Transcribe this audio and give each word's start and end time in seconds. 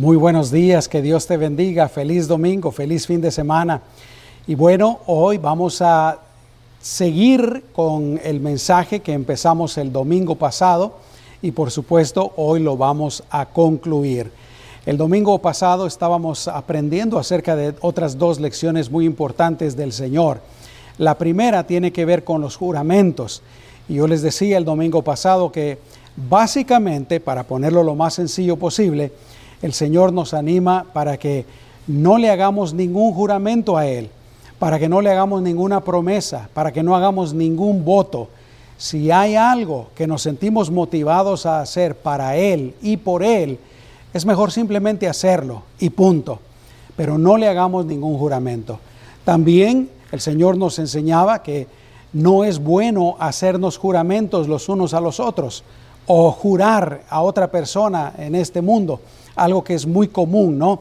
Muy 0.00 0.16
buenos 0.16 0.50
días, 0.50 0.88
que 0.88 1.02
Dios 1.02 1.26
te 1.26 1.36
bendiga, 1.36 1.86
feliz 1.86 2.26
domingo, 2.26 2.72
feliz 2.72 3.06
fin 3.06 3.20
de 3.20 3.30
semana. 3.30 3.82
Y 4.46 4.54
bueno, 4.54 5.00
hoy 5.04 5.36
vamos 5.36 5.82
a 5.82 6.20
seguir 6.80 7.64
con 7.74 8.18
el 8.24 8.40
mensaje 8.40 9.00
que 9.00 9.12
empezamos 9.12 9.76
el 9.76 9.92
domingo 9.92 10.36
pasado 10.36 10.94
y 11.42 11.50
por 11.50 11.70
supuesto 11.70 12.32
hoy 12.36 12.60
lo 12.60 12.78
vamos 12.78 13.22
a 13.28 13.44
concluir. 13.44 14.32
El 14.86 14.96
domingo 14.96 15.38
pasado 15.40 15.86
estábamos 15.86 16.48
aprendiendo 16.48 17.18
acerca 17.18 17.54
de 17.54 17.74
otras 17.82 18.16
dos 18.16 18.40
lecciones 18.40 18.90
muy 18.90 19.04
importantes 19.04 19.76
del 19.76 19.92
Señor. 19.92 20.40
La 20.96 21.18
primera 21.18 21.66
tiene 21.66 21.92
que 21.92 22.06
ver 22.06 22.24
con 22.24 22.40
los 22.40 22.56
juramentos. 22.56 23.42
Y 23.86 23.96
yo 23.96 24.08
les 24.08 24.22
decía 24.22 24.56
el 24.56 24.64
domingo 24.64 25.02
pasado 25.02 25.52
que 25.52 25.76
básicamente, 26.16 27.20
para 27.20 27.42
ponerlo 27.42 27.82
lo 27.82 27.94
más 27.94 28.14
sencillo 28.14 28.56
posible, 28.56 29.12
el 29.62 29.72
Señor 29.72 30.12
nos 30.12 30.34
anima 30.34 30.86
para 30.92 31.16
que 31.18 31.44
no 31.86 32.18
le 32.18 32.30
hagamos 32.30 32.72
ningún 32.72 33.12
juramento 33.12 33.76
a 33.76 33.86
Él, 33.86 34.08
para 34.58 34.78
que 34.78 34.88
no 34.88 35.00
le 35.00 35.10
hagamos 35.10 35.42
ninguna 35.42 35.80
promesa, 35.80 36.48
para 36.54 36.72
que 36.72 36.82
no 36.82 36.94
hagamos 36.94 37.34
ningún 37.34 37.84
voto. 37.84 38.28
Si 38.78 39.10
hay 39.10 39.36
algo 39.36 39.88
que 39.94 40.06
nos 40.06 40.22
sentimos 40.22 40.70
motivados 40.70 41.44
a 41.46 41.60
hacer 41.60 41.96
para 41.96 42.36
Él 42.36 42.74
y 42.80 42.96
por 42.96 43.22
Él, 43.22 43.58
es 44.12 44.24
mejor 44.24 44.50
simplemente 44.50 45.08
hacerlo 45.08 45.62
y 45.78 45.90
punto. 45.90 46.38
Pero 46.96 47.18
no 47.18 47.36
le 47.36 47.48
hagamos 47.48 47.86
ningún 47.86 48.18
juramento. 48.18 48.78
También 49.24 49.90
el 50.12 50.20
Señor 50.20 50.56
nos 50.56 50.78
enseñaba 50.78 51.42
que 51.42 51.66
no 52.12 52.44
es 52.44 52.58
bueno 52.58 53.16
hacernos 53.18 53.78
juramentos 53.78 54.48
los 54.48 54.68
unos 54.68 54.94
a 54.94 55.00
los 55.00 55.20
otros 55.20 55.62
o 56.06 56.32
jurar 56.32 57.02
a 57.08 57.22
otra 57.22 57.50
persona 57.50 58.12
en 58.18 58.34
este 58.34 58.60
mundo 58.60 59.00
algo 59.40 59.64
que 59.64 59.74
es 59.74 59.86
muy 59.86 60.08
común, 60.08 60.58
¿no? 60.58 60.80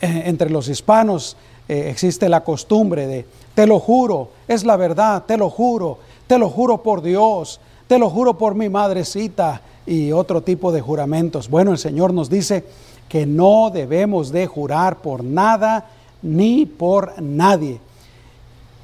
Eh, 0.00 0.22
entre 0.26 0.48
los 0.48 0.68
hispanos 0.68 1.36
eh, 1.68 1.88
existe 1.90 2.28
la 2.28 2.42
costumbre 2.42 3.06
de, 3.06 3.26
te 3.54 3.66
lo 3.66 3.78
juro, 3.78 4.30
es 4.48 4.64
la 4.64 4.76
verdad, 4.76 5.24
te 5.26 5.36
lo 5.36 5.50
juro, 5.50 5.98
te 6.26 6.38
lo 6.38 6.48
juro 6.48 6.82
por 6.82 7.02
Dios, 7.02 7.60
te 7.86 7.98
lo 7.98 8.08
juro 8.08 8.38
por 8.38 8.54
mi 8.54 8.70
madrecita 8.70 9.60
y 9.86 10.12
otro 10.12 10.42
tipo 10.42 10.72
de 10.72 10.80
juramentos. 10.80 11.50
Bueno, 11.50 11.72
el 11.72 11.78
Señor 11.78 12.14
nos 12.14 12.30
dice 12.30 12.64
que 13.10 13.26
no 13.26 13.70
debemos 13.70 14.32
de 14.32 14.46
jurar 14.46 14.98
por 14.98 15.22
nada 15.22 15.90
ni 16.22 16.64
por 16.64 17.20
nadie. 17.20 17.78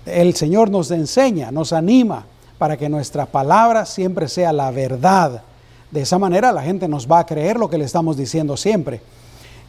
El 0.04 0.34
Señor 0.34 0.70
nos 0.70 0.90
enseña, 0.90 1.50
nos 1.50 1.72
anima 1.72 2.26
para 2.58 2.76
que 2.76 2.90
nuestra 2.90 3.24
palabra 3.24 3.86
siempre 3.86 4.28
sea 4.28 4.52
la 4.52 4.70
verdad 4.70 5.42
de 5.94 6.02
esa 6.02 6.18
manera 6.18 6.50
la 6.50 6.62
gente 6.62 6.88
nos 6.88 7.08
va 7.08 7.20
a 7.20 7.26
creer 7.26 7.56
lo 7.56 7.70
que 7.70 7.78
le 7.78 7.84
estamos 7.84 8.16
diciendo 8.16 8.56
siempre. 8.56 9.00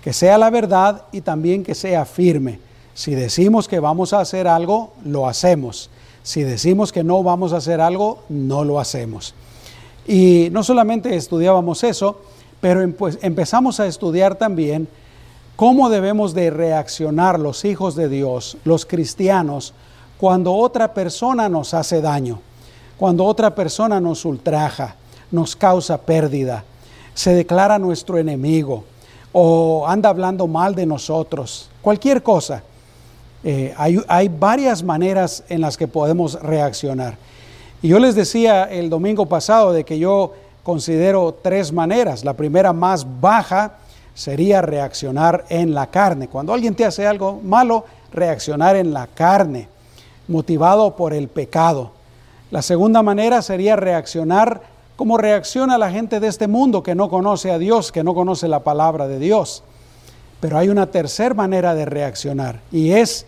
Que 0.06 0.14
sea 0.14 0.38
la 0.38 0.52
verdad 0.52 1.02
y 1.12 1.22
también 1.22 1.64
que 1.64 1.74
sea 1.74 2.06
firme. 2.06 2.60
Si 2.94 3.16
decimos 3.16 3.68
que 3.68 3.80
vamos 3.80 4.14
a 4.14 4.20
hacer 4.20 4.48
algo, 4.48 4.94
lo 5.04 5.28
hacemos. 5.28 5.90
Si 6.22 6.44
decimos 6.44 6.92
que 6.92 7.04
no 7.04 7.24
vamos 7.24 7.54
a 7.54 7.58
hacer 7.58 7.82
algo, 7.82 8.20
no 8.30 8.64
lo 8.64 8.80
hacemos. 8.80 9.34
Y 10.06 10.50
no 10.52 10.64
solamente 10.64 11.16
estudiábamos 11.16 11.84
eso, 11.84 12.22
pero 12.62 12.88
pues, 12.92 13.18
empezamos 13.24 13.80
a 13.80 13.88
estudiar 13.88 14.36
también 14.36 14.88
cómo 15.56 15.90
debemos 15.90 16.36
de 16.36 16.52
reaccionar 16.52 17.40
los 17.40 17.66
hijos 17.66 17.96
de 17.96 18.08
Dios, 18.08 18.58
los 18.64 18.86
cristianos, 18.86 19.74
cuando 20.20 20.54
otra 20.54 20.94
persona 20.94 21.50
nos 21.50 21.74
hace 21.74 22.00
daño, 22.00 22.42
cuando 22.98 23.26
otra 23.26 23.56
persona 23.56 24.00
nos 24.00 24.24
ultraja, 24.24 24.98
nos 25.32 25.56
causa 25.56 25.98
pérdida, 25.98 26.64
se 27.16 27.34
declara 27.34 27.80
nuestro 27.80 28.20
enemigo 28.20 28.84
o 29.38 29.86
anda 29.86 30.08
hablando 30.08 30.48
mal 30.48 30.76
de 30.76 30.86
nosotros, 30.86 31.70
cualquier 31.82 32.24
cosa. 32.24 32.64
Eh, 33.44 33.74
hay, 33.76 34.00
hay 34.08 34.30
varias 34.30 34.82
maneras 34.82 35.44
en 35.50 35.60
las 35.60 35.76
que 35.76 35.90
podemos 35.90 36.42
reaccionar. 36.42 37.18
Y 37.82 37.90
yo 37.90 38.00
les 38.00 38.16
decía 38.16 38.64
el 38.64 38.90
domingo 38.90 39.26
pasado 39.26 39.74
de 39.74 39.84
que 39.84 40.00
yo 40.00 40.32
considero 40.64 41.38
tres 41.42 41.74
maneras. 41.74 42.24
La 42.24 42.32
primera 42.32 42.72
más 42.72 43.06
baja 43.20 43.74
sería 44.14 44.62
reaccionar 44.62 45.44
en 45.50 45.74
la 45.74 45.88
carne. 45.88 46.30
Cuando 46.30 46.54
alguien 46.54 46.74
te 46.74 46.86
hace 46.86 47.06
algo 47.06 47.42
malo, 47.44 47.84
reaccionar 48.14 48.78
en 48.78 48.94
la 48.94 49.06
carne, 49.06 49.68
motivado 50.30 50.96
por 50.96 51.14
el 51.14 51.28
pecado. 51.28 51.92
La 52.52 52.62
segunda 52.62 53.04
manera 53.04 53.42
sería 53.42 53.76
reaccionar 53.76 54.62
cómo 54.96 55.18
reacciona 55.18 55.78
la 55.78 55.92
gente 55.92 56.20
de 56.20 56.28
este 56.28 56.48
mundo 56.48 56.84
que 56.84 56.96
no 56.96 57.10
conoce 57.10 57.52
a 57.52 57.58
Dios, 57.58 57.92
que 57.92 58.04
no 58.04 58.14
conoce 58.14 58.48
la 58.48 58.62
palabra 58.62 59.08
de 59.08 59.20
Dios. 59.20 59.64
Pero 60.40 60.58
hay 60.58 60.70
una 60.70 60.88
tercera 60.88 61.34
manera 61.34 61.74
de 61.74 61.86
reaccionar 61.86 62.62
y 62.72 62.92
es 62.92 63.26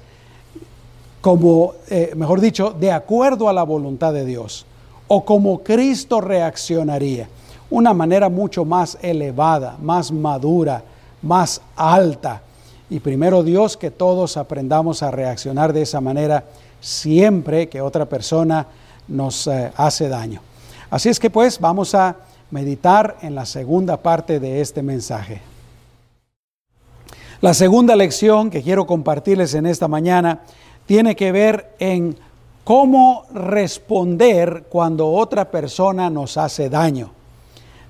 como, 1.21 1.73
eh, 1.89 2.13
mejor 2.15 2.41
dicho, 2.41 2.75
de 2.77 2.91
acuerdo 2.91 3.49
a 3.49 3.53
la 3.53 3.63
voluntad 3.63 4.13
de 4.13 4.25
Dios 4.25 4.65
o 5.07 5.25
como 5.25 5.59
Cristo 5.63 6.21
reaccionaría. 6.21 7.27
Una 7.69 7.93
manera 7.93 8.29
mucho 8.29 8.63
más 8.63 8.97
elevada, 9.01 9.75
más 9.81 10.11
madura, 10.11 10.83
más 11.21 11.61
alta. 11.75 12.41
Y 12.89 12.99
primero 12.99 13.43
Dios 13.43 13.75
que 13.75 13.91
todos 13.91 14.37
aprendamos 14.37 15.03
a 15.03 15.11
reaccionar 15.11 15.73
de 15.73 15.81
esa 15.81 15.99
manera 15.99 16.45
siempre 16.79 17.67
que 17.67 17.81
otra 17.81 18.05
persona 18.05 18.67
nos 19.07 19.47
eh, 19.47 19.71
hace 19.75 20.07
daño. 20.07 20.41
Así 20.89 21.09
es 21.09 21.19
que 21.19 21.29
pues 21.29 21.59
vamos 21.59 21.93
a 21.95 22.15
meditar 22.51 23.17
en 23.21 23.35
la 23.35 23.45
segunda 23.45 23.97
parte 23.97 24.39
de 24.39 24.61
este 24.61 24.81
mensaje. 24.81 25.41
La 27.41 27.53
segunda 27.53 27.95
lección 27.95 28.49
que 28.49 28.63
quiero 28.63 28.87
compartirles 28.87 29.53
en 29.53 29.65
esta 29.65 29.87
mañana 29.87 30.41
tiene 30.85 31.15
que 31.15 31.31
ver 31.31 31.75
en 31.77 32.17
cómo 32.63 33.25
responder 33.33 34.65
cuando 34.69 35.11
otra 35.11 35.51
persona 35.51 36.09
nos 36.09 36.37
hace 36.37 36.69
daño, 36.69 37.11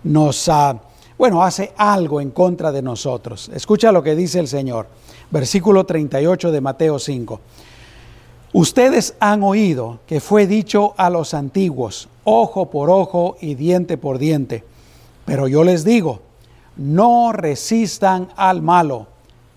nos, 0.04 0.48
uh, 0.48 0.78
bueno, 1.18 1.44
hace 1.44 1.74
algo 1.78 2.20
en 2.20 2.32
contra 2.32 2.72
de 2.72 2.82
nosotros. 2.82 3.50
Escucha 3.54 3.92
lo 3.92 4.04
que 4.04 4.16
dice 4.16 4.40
el 4.40 4.48
Señor, 4.48 4.88
versículo 5.32 5.86
38 5.86 6.52
de 6.52 6.62
Mateo 6.62 7.00
5. 7.00 7.40
Ustedes 8.54 9.14
han 9.20 9.44
oído 9.44 10.00
que 10.08 10.20
fue 10.22 10.48
dicho 10.48 10.94
a 10.98 11.10
los 11.10 11.34
antiguos, 11.34 12.08
ojo 12.24 12.70
por 12.70 12.90
ojo 12.90 13.38
y 13.42 13.56
diente 13.56 13.98
por 13.98 14.20
diente. 14.20 14.64
Pero 15.26 15.48
yo 15.48 15.64
les 15.64 15.84
digo, 15.84 16.22
no 16.78 17.34
resistan 17.34 18.30
al 18.38 18.62
malo, 18.62 19.08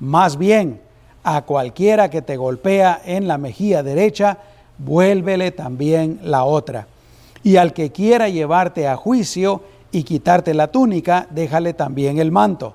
más 0.01 0.37
bien 0.37 0.81
a 1.23 1.43
cualquiera 1.43 2.11
que 2.11 2.23
te 2.23 2.37
golpea 2.37 3.01
en 3.05 3.29
la 3.29 3.39
mejilla 3.39 3.83
derecha, 3.83 4.39
vuélvele 4.79 5.53
también 5.53 6.19
la 6.23 6.45
otra. 6.45 6.89
Y 7.43 7.57
al 7.57 7.73
que 7.73 7.93
quiera 7.93 8.29
llevarte 8.29 8.89
a 8.89 8.97
juicio 8.97 9.63
y 9.93 10.03
quitarte 10.03 10.55
la 10.55 10.69
túnica, 10.69 11.27
déjale 11.31 11.75
también 11.75 12.19
el 12.19 12.33
manto. 12.33 12.75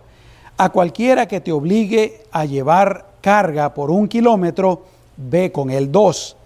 A 0.57 0.69
cualquiera 0.69 1.27
que 1.27 1.41
te 1.41 1.51
obligue 1.51 2.23
a 2.31 2.45
llevar 2.45 3.07
carga 3.21 3.73
por 3.73 3.91
un 3.91 4.07
kilómetro, 4.07 4.83
ve 5.17 5.51
con 5.51 5.69
el 5.69 5.91
dos. 5.91 6.37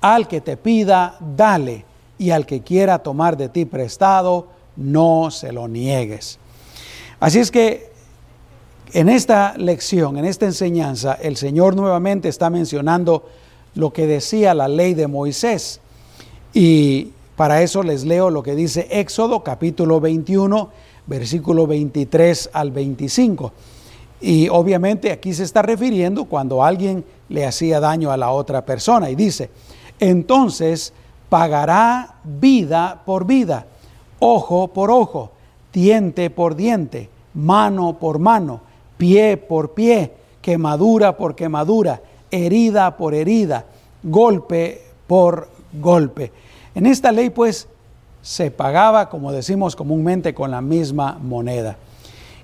Al 0.00 0.28
que 0.28 0.40
te 0.40 0.56
pida, 0.56 1.16
dale, 1.20 1.84
y 2.18 2.30
al 2.30 2.46
que 2.46 2.62
quiera 2.62 2.98
tomar 3.00 3.36
de 3.36 3.48
ti 3.48 3.64
prestado, 3.64 4.48
no 4.76 5.30
se 5.30 5.52
lo 5.52 5.68
niegues. 5.68 6.38
Así 7.20 7.38
es 7.38 7.50
que 7.50 7.90
en 8.92 9.08
esta 9.08 9.54
lección, 9.56 10.16
en 10.16 10.24
esta 10.24 10.46
enseñanza, 10.46 11.14
el 11.14 11.36
Señor 11.36 11.76
nuevamente 11.76 12.28
está 12.28 12.50
mencionando 12.50 13.24
lo 13.74 13.92
que 13.92 14.06
decía 14.06 14.54
la 14.54 14.68
ley 14.68 14.94
de 14.94 15.06
Moisés. 15.06 15.80
Y 16.54 17.10
para 17.36 17.62
eso 17.62 17.82
les 17.82 18.04
leo 18.04 18.30
lo 18.30 18.42
que 18.42 18.54
dice 18.54 18.86
Éxodo 18.90 19.42
capítulo 19.42 20.00
21, 20.00 20.70
versículo 21.06 21.66
23 21.66 22.50
al 22.52 22.70
25. 22.70 23.52
Y 24.20 24.48
obviamente 24.48 25.12
aquí 25.12 25.34
se 25.34 25.42
está 25.42 25.60
refiriendo 25.62 26.24
cuando 26.24 26.64
alguien 26.64 27.04
le 27.28 27.46
hacía 27.46 27.80
daño 27.80 28.10
a 28.10 28.16
la 28.16 28.30
otra 28.30 28.64
persona. 28.64 29.10
Y 29.10 29.14
dice, 29.14 29.50
entonces 29.98 30.92
pagará 31.28 32.16
vida 32.24 33.02
por 33.04 33.26
vida, 33.26 33.66
ojo 34.18 34.68
por 34.68 34.90
ojo, 34.90 35.32
diente 35.72 36.30
por 36.30 36.54
diente, 36.54 37.08
mano 37.34 37.98
por 37.98 38.18
mano, 38.18 38.60
pie 38.96 39.36
por 39.36 39.72
pie, 39.72 40.12
quemadura 40.40 41.16
por 41.16 41.34
quemadura, 41.34 42.00
herida 42.30 42.96
por 42.96 43.14
herida, 43.14 43.66
golpe 44.02 44.82
por 45.06 45.48
golpe. 45.72 46.32
En 46.74 46.86
esta 46.86 47.12
ley 47.12 47.30
pues 47.30 47.68
se 48.22 48.50
pagaba, 48.50 49.08
como 49.08 49.32
decimos 49.32 49.76
comúnmente, 49.76 50.34
con 50.34 50.50
la 50.50 50.60
misma 50.60 51.18
moneda. 51.20 51.76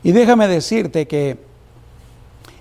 Y 0.02 0.12
déjame 0.12 0.48
decirte 0.48 1.06
que 1.06 1.38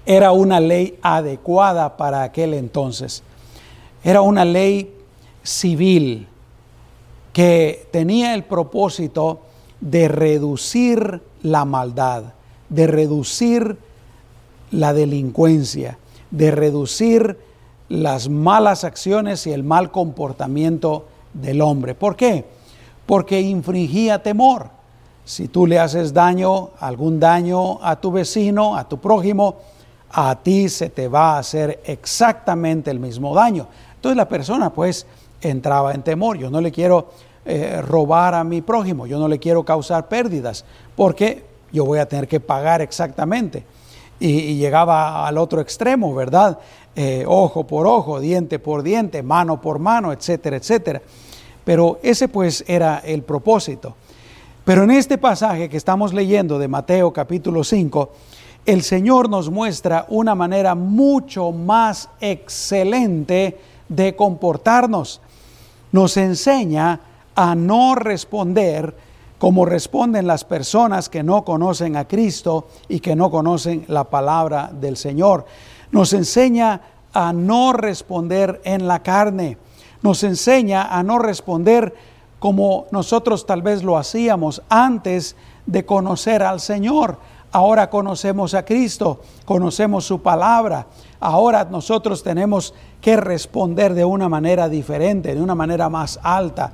era 0.06 0.32
una 0.32 0.60
ley 0.60 0.98
adecuada 1.02 1.98
para 1.98 2.24
aquel 2.24 2.54
entonces. 2.54 3.24
Era 4.04 4.22
una 4.22 4.46
ley 4.46 4.94
civil 5.44 6.28
que 7.34 7.88
tenía 7.92 8.34
el 8.34 8.44
propósito 8.44 9.42
de 9.80 10.08
reducir 10.08 11.22
la 11.44 11.66
maldad, 11.66 12.34
de 12.70 12.88
reducir 12.88 13.78
la 14.72 14.94
delincuencia, 14.94 15.98
de 16.30 16.52
reducir 16.52 17.38
las 17.90 18.30
malas 18.30 18.84
acciones 18.84 19.46
y 19.48 19.52
el 19.52 19.64
mal 19.64 19.92
comportamiento 19.92 21.08
del 21.34 21.62
hombre. 21.62 21.94
¿Por 21.96 22.16
qué? 22.16 22.46
Porque 23.06 23.42
infringía 23.42 24.24
temor. 24.24 24.70
Si 25.26 25.48
tú 25.48 25.68
le 25.68 25.78
haces 25.78 26.14
daño, 26.14 26.72
algún 26.80 27.20
daño 27.20 27.84
a 27.84 28.00
tu 28.00 28.12
vecino, 28.12 28.76
a 28.76 28.88
tu 28.88 29.00
prójimo, 29.00 29.58
a 30.14 30.36
ti 30.36 30.70
se 30.70 30.90
te 30.90 31.08
va 31.08 31.36
a 31.36 31.40
hacer 31.40 31.82
exactamente 31.86 32.92
el 32.92 33.00
mismo 33.00 33.34
daño. 33.34 33.68
Entonces 33.96 34.18
la 34.18 34.28
persona 34.28 34.72
pues 34.72 35.06
entraba 35.42 35.94
en 35.94 36.04
temor. 36.04 36.38
Yo 36.38 36.50
no 36.50 36.62
le 36.62 36.72
quiero 36.72 37.10
eh, 37.46 37.82
robar 37.82 38.36
a 38.36 38.44
mi 38.44 38.62
prójimo, 38.62 39.08
yo 39.08 39.18
no 39.20 39.28
le 39.28 39.40
quiero 39.40 39.64
causar 39.64 40.08
pérdidas, 40.08 40.64
porque 40.96 41.44
yo 41.72 41.86
voy 41.86 42.00
a 42.00 42.08
tener 42.08 42.28
que 42.28 42.40
pagar 42.40 42.82
exactamente. 42.82 43.64
Y, 44.20 44.56
llegaba 44.56 45.28
al 45.28 45.40
otro 45.40 45.62
extremo, 45.62 46.14
¿verdad? 46.14 46.60
Eh, 46.96 47.24
ojo 47.28 47.66
por 47.66 47.88
ojo, 47.88 48.20
diente 48.20 48.60
por 48.60 48.84
diente, 48.84 49.24
mano 49.24 49.60
por 49.60 49.80
mano, 49.80 50.12
etcétera, 50.12 50.58
etcétera. 50.58 51.02
Pero 51.64 52.00
ese 52.04 52.28
pues 52.28 52.64
era 52.68 53.00
el 53.00 53.24
propósito. 53.24 53.96
Pero 54.64 54.84
en 54.84 54.92
este 54.92 55.18
pasaje 55.18 55.70
que 55.70 55.78
estamos 55.78 56.14
leyendo 56.14 56.60
de 56.60 56.68
Mateo 56.68 57.12
capítulo 57.12 57.64
5, 57.64 58.12
el 58.66 58.84
Señor 58.84 59.30
nos 59.30 59.50
muestra 59.50 60.06
una 60.10 60.36
manera 60.36 60.76
mucho 60.76 61.52
más 61.52 62.10
excelente 62.20 63.58
de 63.90 64.16
comportarnos. 64.16 65.22
Nos 65.92 66.16
enseña 66.18 67.00
a 67.36 67.56
no 67.56 67.96
responder 67.96 68.96
como 69.38 69.66
responden 69.66 70.28
las 70.28 70.44
personas 70.44 71.10
que 71.10 71.24
no 71.24 71.44
conocen 71.44 71.96
a 71.96 72.08
Cristo 72.08 72.68
y 72.88 73.00
que 73.00 73.16
no 73.16 73.32
conocen 73.32 73.86
la 73.88 74.04
palabra 74.04 74.70
del 74.72 74.96
Señor. 74.96 75.46
Nos 75.92 76.14
enseña 76.14 76.82
a 77.12 77.34
no 77.34 77.74
responder 77.74 78.62
en 78.64 78.88
la 78.88 79.02
carne. 79.02 79.58
Nos 80.04 80.24
enseña 80.24 80.84
a 80.96 81.02
no 81.02 81.18
responder 81.18 81.94
como 82.38 82.86
nosotros 82.92 83.46
tal 83.46 83.62
vez 83.62 83.84
lo 83.84 83.98
hacíamos 83.98 84.62
antes 84.70 85.36
de 85.66 85.86
conocer 85.86 86.44
al 86.44 86.60
Señor. 86.60 87.18
Ahora 87.54 87.90
conocemos 87.90 88.54
a 88.54 88.64
Cristo, 88.64 89.20
conocemos 89.44 90.06
su 90.06 90.22
palabra. 90.22 90.88
Ahora 91.20 91.66
nosotros 91.66 92.24
tenemos 92.24 92.74
que 93.02 93.18
responder 93.18 93.94
de 93.94 94.06
una 94.06 94.30
manera 94.30 94.70
diferente, 94.70 95.36
de 95.36 95.42
una 95.42 95.56
manera 95.56 95.90
más 95.90 96.18
alta. 96.24 96.74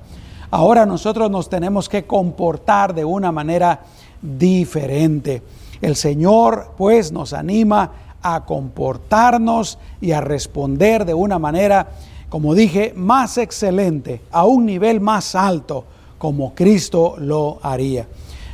Ahora 0.52 0.86
nosotros 0.86 1.32
nos 1.32 1.50
tenemos 1.50 1.90
que 1.90 2.06
comportar 2.06 2.94
de 2.94 3.04
una 3.04 3.32
manera 3.32 3.82
diferente. 4.22 5.42
El 5.82 5.96
Señor 5.96 6.74
pues 6.78 7.12
nos 7.12 7.34
anima 7.34 7.92
a 8.22 8.46
comportarnos 8.46 9.80
y 10.00 10.12
a 10.12 10.22
responder 10.22 11.06
de 11.06 11.14
una 11.16 11.40
manera, 11.40 11.90
como 12.30 12.54
dije, 12.54 12.94
más 12.96 13.40
excelente, 13.40 14.22
a 14.32 14.46
un 14.46 14.66
nivel 14.66 15.02
más 15.02 15.34
alto, 15.34 15.86
como 16.20 16.54
Cristo 16.54 17.16
lo 17.18 17.60
haría. 17.64 18.08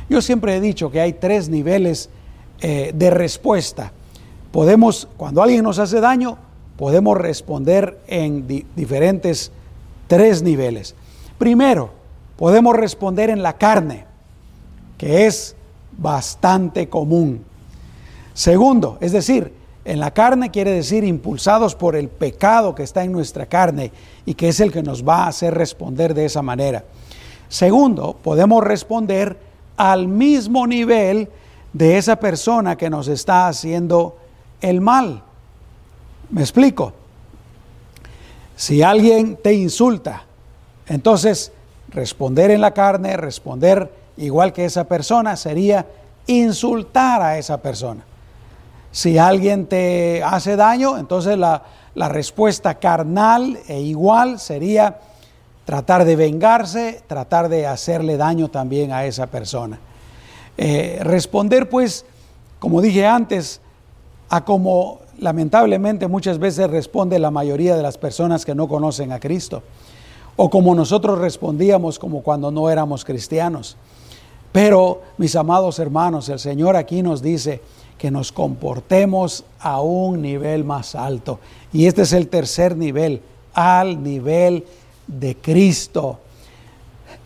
Yo 0.08 0.20
siempre 0.20 0.56
he 0.56 0.60
dicho 0.60 0.90
que 0.90 1.00
hay 1.00 1.14
tres 1.14 1.48
niveles 1.48 2.10
eh, 2.66 2.92
de 2.94 3.10
respuesta. 3.10 3.92
Podemos, 4.50 5.06
cuando 5.18 5.42
alguien 5.42 5.64
nos 5.64 5.78
hace 5.78 6.00
daño, 6.00 6.38
podemos 6.78 7.18
responder 7.18 8.00
en 8.06 8.46
diferentes 8.74 9.52
tres 10.06 10.42
niveles. 10.42 10.94
Primero, 11.36 11.90
podemos 12.38 12.74
responder 12.74 13.28
en 13.28 13.42
la 13.42 13.58
carne, 13.58 14.06
que 14.96 15.26
es 15.26 15.54
bastante 15.98 16.88
común. 16.88 17.44
Segundo, 18.32 18.96
es 19.02 19.12
decir, 19.12 19.52
en 19.84 20.00
la 20.00 20.12
carne 20.12 20.50
quiere 20.50 20.70
decir 20.70 21.04
impulsados 21.04 21.74
por 21.74 21.96
el 21.96 22.08
pecado 22.08 22.74
que 22.74 22.84
está 22.84 23.04
en 23.04 23.12
nuestra 23.12 23.44
carne 23.44 23.92
y 24.24 24.32
que 24.32 24.48
es 24.48 24.58
el 24.60 24.72
que 24.72 24.82
nos 24.82 25.06
va 25.06 25.24
a 25.24 25.28
hacer 25.28 25.52
responder 25.52 26.14
de 26.14 26.24
esa 26.24 26.40
manera. 26.40 26.82
Segundo, 27.50 28.16
podemos 28.22 28.64
responder 28.64 29.36
al 29.76 30.08
mismo 30.08 30.66
nivel 30.66 31.28
de 31.74 31.98
esa 31.98 32.16
persona 32.16 32.76
que 32.76 32.88
nos 32.88 33.08
está 33.08 33.48
haciendo 33.48 34.16
el 34.62 34.80
mal. 34.80 35.22
¿Me 36.30 36.40
explico? 36.40 36.94
Si 38.56 38.82
alguien 38.82 39.36
te 39.36 39.52
insulta, 39.52 40.22
entonces, 40.86 41.52
responder 41.88 42.50
en 42.50 42.60
la 42.60 42.72
carne, 42.72 43.16
responder 43.16 43.92
igual 44.16 44.52
que 44.52 44.64
esa 44.64 44.84
persona, 44.84 45.36
sería 45.36 45.86
insultar 46.26 47.20
a 47.20 47.38
esa 47.38 47.60
persona. 47.60 48.04
Si 48.92 49.18
alguien 49.18 49.66
te 49.66 50.22
hace 50.22 50.54
daño, 50.56 50.98
entonces 50.98 51.36
la, 51.36 51.62
respuesta 51.96 52.74
carnal 52.76 53.58
e 53.66 53.80
igual 53.80 54.38
sería 54.38 54.98
tratar 55.64 56.04
de 56.04 56.16
vengarse, 56.16 57.02
tratar 57.06 57.48
de 57.48 57.66
hacerle 57.66 58.16
daño 58.16 58.50
también 58.50 58.92
a 58.92 59.04
esa 59.04 59.26
persona. 59.26 59.78
Eh, 60.56 61.00
responder, 61.02 61.68
pues, 61.68 62.04
como 62.58 62.80
dije 62.80 63.06
antes, 63.06 63.60
a 64.28 64.44
como 64.44 65.00
lamentablemente 65.18 66.08
muchas 66.08 66.38
veces 66.38 66.70
responde 66.70 67.18
la 67.18 67.30
mayoría 67.30 67.76
de 67.76 67.82
las 67.82 67.98
personas 67.98 68.44
que 68.44 68.54
no 68.54 68.68
conocen 68.68 69.12
a 69.12 69.20
Cristo 69.20 69.62
o 70.36 70.50
como 70.50 70.74
nosotros 70.74 71.18
respondíamos 71.18 71.98
como 71.98 72.22
cuando 72.22 72.50
no 72.50 72.68
éramos 72.70 73.04
cristianos. 73.04 73.76
Pero, 74.52 75.02
mis 75.18 75.34
amados 75.36 75.78
hermanos, 75.78 76.28
el 76.28 76.38
Señor 76.38 76.76
aquí 76.76 77.02
nos 77.02 77.22
dice 77.22 77.60
que 77.98 78.10
nos 78.10 78.32
comportemos 78.32 79.44
a 79.58 79.80
un 79.80 80.22
nivel 80.22 80.64
más 80.64 80.94
alto. 80.94 81.40
Y 81.72 81.86
este 81.86 82.02
es 82.02 82.12
el 82.12 82.28
tercer 82.28 82.76
nivel, 82.76 83.20
al 83.52 84.02
nivel 84.02 84.64
de 85.06 85.36
Cristo. 85.36 86.18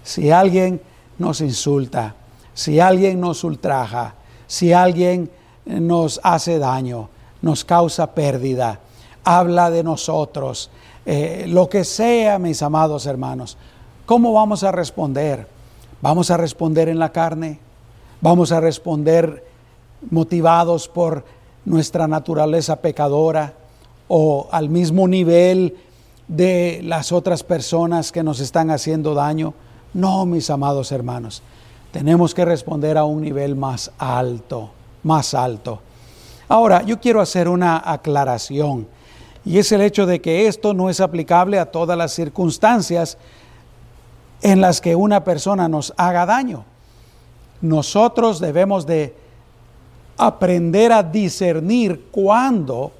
Si 0.02 0.30
alguien 0.30 0.80
nos 1.18 1.40
insulta, 1.40 2.14
si 2.58 2.80
alguien 2.80 3.20
nos 3.20 3.44
ultraja, 3.44 4.14
si 4.48 4.72
alguien 4.72 5.30
nos 5.64 6.18
hace 6.24 6.58
daño, 6.58 7.08
nos 7.40 7.64
causa 7.64 8.14
pérdida, 8.14 8.80
habla 9.22 9.70
de 9.70 9.84
nosotros, 9.84 10.68
eh, 11.06 11.44
lo 11.46 11.68
que 11.68 11.84
sea, 11.84 12.40
mis 12.40 12.60
amados 12.60 13.06
hermanos, 13.06 13.56
¿cómo 14.06 14.32
vamos 14.32 14.64
a 14.64 14.72
responder? 14.72 15.46
¿Vamos 16.02 16.32
a 16.32 16.36
responder 16.36 16.88
en 16.88 16.98
la 16.98 17.12
carne? 17.12 17.60
¿Vamos 18.20 18.50
a 18.50 18.58
responder 18.58 19.44
motivados 20.10 20.88
por 20.88 21.24
nuestra 21.64 22.08
naturaleza 22.08 22.80
pecadora 22.80 23.54
o 24.08 24.48
al 24.50 24.68
mismo 24.68 25.06
nivel 25.06 25.76
de 26.26 26.80
las 26.82 27.12
otras 27.12 27.44
personas 27.44 28.10
que 28.10 28.24
nos 28.24 28.40
están 28.40 28.72
haciendo 28.72 29.14
daño? 29.14 29.54
No, 29.94 30.26
mis 30.26 30.50
amados 30.50 30.90
hermanos, 30.90 31.40
tenemos 31.92 32.34
que 32.34 32.44
responder 32.44 32.98
a 32.98 33.04
un 33.04 33.22
nivel 33.22 33.56
más 33.56 33.90
alto, 33.98 34.70
más 35.02 35.34
alto. 35.34 35.80
Ahora, 36.48 36.82
yo 36.82 37.00
quiero 37.00 37.20
hacer 37.20 37.48
una 37.48 37.82
aclaración 37.84 38.86
y 39.44 39.58
es 39.58 39.72
el 39.72 39.80
hecho 39.80 40.06
de 40.06 40.20
que 40.20 40.46
esto 40.46 40.74
no 40.74 40.90
es 40.90 41.00
aplicable 41.00 41.58
a 41.58 41.70
todas 41.70 41.96
las 41.96 42.12
circunstancias 42.12 43.16
en 44.42 44.60
las 44.60 44.80
que 44.80 44.94
una 44.94 45.24
persona 45.24 45.68
nos 45.68 45.92
haga 45.96 46.26
daño. 46.26 46.64
Nosotros 47.60 48.40
debemos 48.40 48.86
de 48.86 49.14
aprender 50.16 50.92
a 50.92 51.02
discernir 51.02 52.06
cuándo 52.10 52.92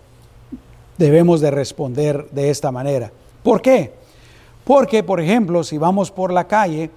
debemos 0.96 1.40
de 1.40 1.50
responder 1.50 2.28
de 2.30 2.50
esta 2.50 2.72
manera. 2.72 3.12
¿Por 3.42 3.62
qué? 3.62 3.92
Porque, 4.64 5.02
por 5.02 5.20
ejemplo, 5.20 5.64
si 5.64 5.78
vamos 5.78 6.10
por 6.10 6.32
la 6.32 6.46
calle 6.46 6.90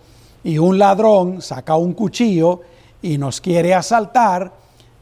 y 0.44 0.58
un 0.58 0.80
ladrón 0.80 1.42
saca 1.42 1.76
un 1.76 1.94
cuchillo 1.94 2.62
y 3.02 3.18
nos 3.18 3.42
quiere 3.42 3.74
asaltar, 3.74 4.52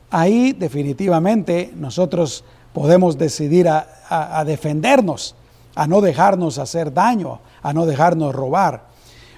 ahí 0.09 0.53
definitivamente 0.53 1.71
nosotros 1.75 2.43
podemos 2.73 3.17
decidir 3.17 3.67
a, 3.67 4.43
defendernos, 4.45 5.35
a 5.75 5.87
no 5.87 6.01
dejarnos 6.01 6.57
hacer 6.57 6.93
daño, 6.93 7.39
a 7.61 7.73
no 7.73 7.85
dejarnos 7.85 8.33
robar. 8.33 8.87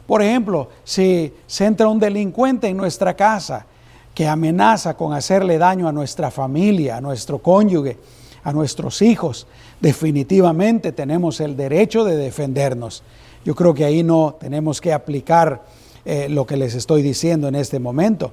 Por 0.05 0.21
ejemplo, 0.21 0.69
si 0.83 1.33
se 1.47 1.65
entra 1.65 1.87
un 1.87 1.99
delincuente 1.99 2.67
en 2.67 2.77
nuestra 2.77 3.15
casa 3.15 3.65
que 4.13 4.27
amenaza 4.27 4.95
con 4.95 5.13
hacerle 5.13 5.57
daño 5.57 5.87
a 5.87 5.91
nuestra 5.91 6.31
familia, 6.31 6.97
a 6.97 7.01
nuestro 7.01 7.39
cónyuge, 7.39 7.97
a 8.43 8.51
nuestros 8.51 9.01
hijos, 9.01 9.47
definitivamente 9.79 10.91
tenemos 10.91 11.39
el 11.39 11.55
derecho 11.55 12.03
de 12.03 12.17
defendernos. 12.17 13.03
Yo 13.45 13.55
creo 13.55 13.73
que 13.73 13.85
ahí 13.85 14.03
no 14.03 14.35
tenemos 14.39 14.81
que 14.81 14.91
aplicar 14.93 15.63
eh, 16.05 16.27
lo 16.29 16.45
que 16.45 16.57
les 16.57 16.75
estoy 16.75 17.01
diciendo 17.01 17.47
en 17.47 17.55
este 17.55 17.79
momento. 17.79 18.31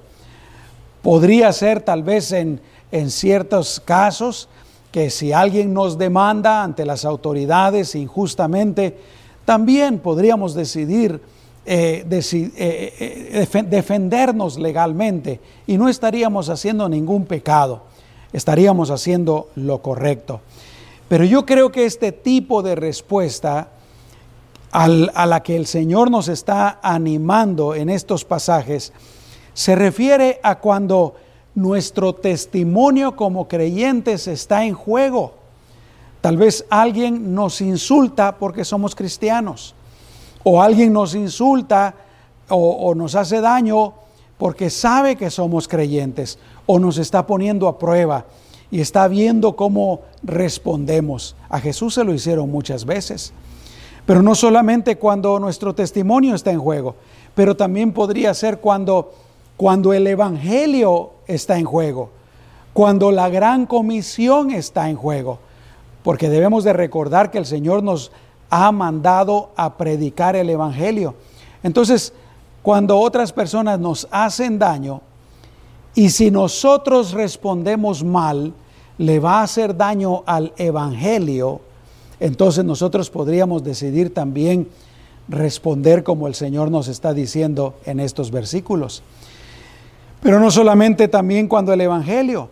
Podría 1.03 1.53
ser 1.53 1.81
tal 1.83 2.03
vez 2.03 2.33
en, 2.33 2.61
en 2.93 3.11
ciertos 3.11 3.81
casos 3.85 4.49
que 4.91 5.11
si 5.11 5.33
alguien 5.33 5.75
nos 5.75 5.99
demanda 5.99 6.63
ante 6.63 6.85
las 6.85 7.05
autoridades 7.05 7.95
injustamente, 7.95 8.97
también 9.45 9.99
podríamos 9.99 10.55
decidir 10.55 11.21
eh, 11.71 12.07
eh, 12.11 13.65
defendernos 13.69 14.59
legalmente 14.59 15.39
y 15.67 15.77
no 15.77 15.91
estaríamos 15.91 16.49
haciendo 16.49 16.89
ningún 16.89 17.27
pecado. 17.27 17.83
estaríamos 18.33 18.91
haciendo 18.91 19.51
lo 19.55 19.83
correcto. 19.83 20.41
Pero 21.09 21.25
yo 21.25 21.45
creo 21.45 21.71
que 21.71 21.85
este 21.85 22.13
tipo 22.13 22.63
de 22.63 22.75
respuesta 22.75 23.69
a 24.73 25.27
la 25.27 25.43
que 25.43 25.57
el 25.57 25.67
Señor 25.67 26.11
nos 26.11 26.29
está 26.29 26.79
animando 26.83 27.75
en 27.75 27.89
estos 27.89 28.25
pasajes 28.25 28.93
se 29.59 29.75
refiere 29.75 30.39
a 30.45 30.61
cuando 30.61 31.17
nuestro 31.57 32.15
testimonio 32.15 33.17
como 33.17 33.49
creyentes 33.49 34.29
está 34.29 34.65
en 34.65 34.73
juego. 34.73 35.33
Tal 36.21 36.37
vez 36.37 36.65
alguien 36.71 37.35
nos 37.35 37.61
insulta 37.61 38.37
porque 38.39 38.65
somos 38.65 38.95
cristianos, 38.95 39.75
o 40.45 40.63
alguien 40.63 40.93
nos 40.93 41.17
insulta 41.17 41.97
o, 42.49 42.95
nos 42.95 43.17
hace 43.17 43.41
daño 43.41 43.95
porque 44.39 44.71
sabe 44.71 45.17
que 45.17 45.29
somos 45.29 45.67
creyentes, 45.67 46.39
o 46.67 46.79
nos 46.79 46.97
está 46.97 47.27
poniendo 47.27 47.67
a 47.67 47.81
prueba 47.81 48.27
y 48.71 48.81
está 48.81 49.09
viendo 49.09 49.57
cómo 49.57 50.03
respondemos. 50.23 51.35
A 51.49 51.59
Jesús 51.59 51.95
se 51.95 52.05
lo 52.05 52.15
hicieron 52.15 52.49
muchas 52.49 52.85
veces. 52.85 53.33
Pero 54.09 54.23
no 54.23 54.35
solamente 54.35 54.97
cuando 54.97 55.39
nuestro 55.39 55.75
testimonio 55.75 56.35
está 56.35 56.51
en 56.51 56.61
juego, 56.61 56.95
pero 57.35 57.55
también 57.55 57.93
podría 57.93 58.33
ser 58.33 58.57
cuando, 58.59 59.13
cuando 59.55 59.93
el 59.93 60.07
Evangelio 60.07 61.11
está 61.27 61.59
en 61.59 61.67
juego, 61.67 62.09
cuando 62.73 63.13
la 63.13 63.29
gran 63.29 63.67
comisión 63.67 64.51
está 64.51 64.89
en 64.89 64.97
juego, 64.97 65.41
porque 66.03 66.31
debemos 66.31 66.65
de 66.65 66.73
recordar 66.73 67.31
que 67.31 67.37
el 67.37 67.45
Señor 67.45 67.83
nos 67.83 68.11
ha 68.49 68.73
mandado 68.73 69.51
a 69.57 69.77
predicar 69.77 70.37
el 70.37 70.49
Evangelio. 70.49 71.15
Entonces, 71.63 72.15
cuando 72.63 72.99
otras 72.99 73.31
personas 73.31 73.79
nos 73.79 74.09
hacen 74.11 74.59
daño, 74.59 75.03
y 75.95 76.09
si 76.09 76.31
nosotros 76.31 77.13
respondemos 77.13 78.03
mal, 78.03 78.55
le 78.97 79.21
va 79.21 79.41
a 79.41 79.43
hacer 79.43 79.77
daño 79.77 80.23
al 80.25 80.55
Evangelio, 80.57 81.61
entonces 82.21 82.65
nosotros 82.65 83.11
podríamos 83.11 83.63
decidir 83.63 84.13
también 84.13 84.69
responder 85.29 86.03
como 86.03 86.27
el 86.27 86.35
Señor 86.35 86.71
nos 86.71 86.89
está 86.89 87.13
diciendo 87.15 87.75
en 87.85 88.01
estos 88.01 88.31
versículos. 88.31 89.03
Pero 90.23 90.41
no 90.41 90.51
solamente 90.51 91.09
también 91.09 91.47
cuando 91.47 91.73
el 91.73 91.81
Evangelio, 91.81 92.49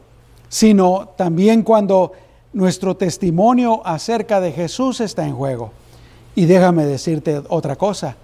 sino 0.49 1.09
también 1.17 1.63
cuando 1.63 2.13
nuestro 2.53 2.97
testimonio 2.97 3.83
acerca 3.85 4.41
de 4.41 4.53
Jesús 4.53 5.01
está 5.01 5.27
en 5.27 5.35
juego. 5.35 5.73
Y 6.35 6.45
déjame 6.45 6.85
decirte 6.85 7.43
otra 7.49 7.77
cosa, 7.77 8.17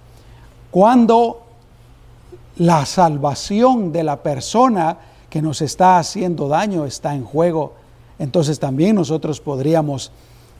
cuando 0.71 1.43
la 2.57 2.85
salvación 2.85 3.91
de 3.91 4.03
la 4.03 4.21
persona 4.21 4.97
que 5.29 5.41
nos 5.41 5.61
está 5.61 5.97
haciendo 5.97 6.47
daño 6.47 6.85
está 6.85 7.15
en 7.15 7.25
juego, 7.25 7.73
entonces 8.19 8.59
también 8.59 8.95
nosotros 8.95 9.41
podríamos 9.41 10.11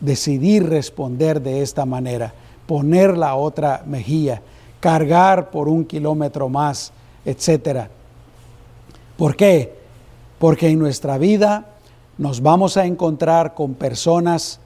decidir 0.03 0.67
responder 0.67 1.41
de 1.41 1.61
esta 1.61 1.85
manera, 1.85 2.33
poner 2.67 3.17
la 3.17 3.35
otra 3.35 3.83
mejilla, 3.87 4.41
cargar 4.81 5.49
por 5.49 5.69
un 5.69 5.85
kilómetro 5.85 6.49
más, 6.49 6.91
etc. 7.23 7.87
¿Por 9.15 9.37
qué? 9.37 9.73
Porque 10.39 10.67
en 10.67 10.79
nuestra 10.79 11.17
vida 11.17 11.67
nos 12.17 12.41
vamos 12.41 12.75
a 12.75 12.85
encontrar 12.85 13.53
con 13.53 13.75
personas 13.75 14.59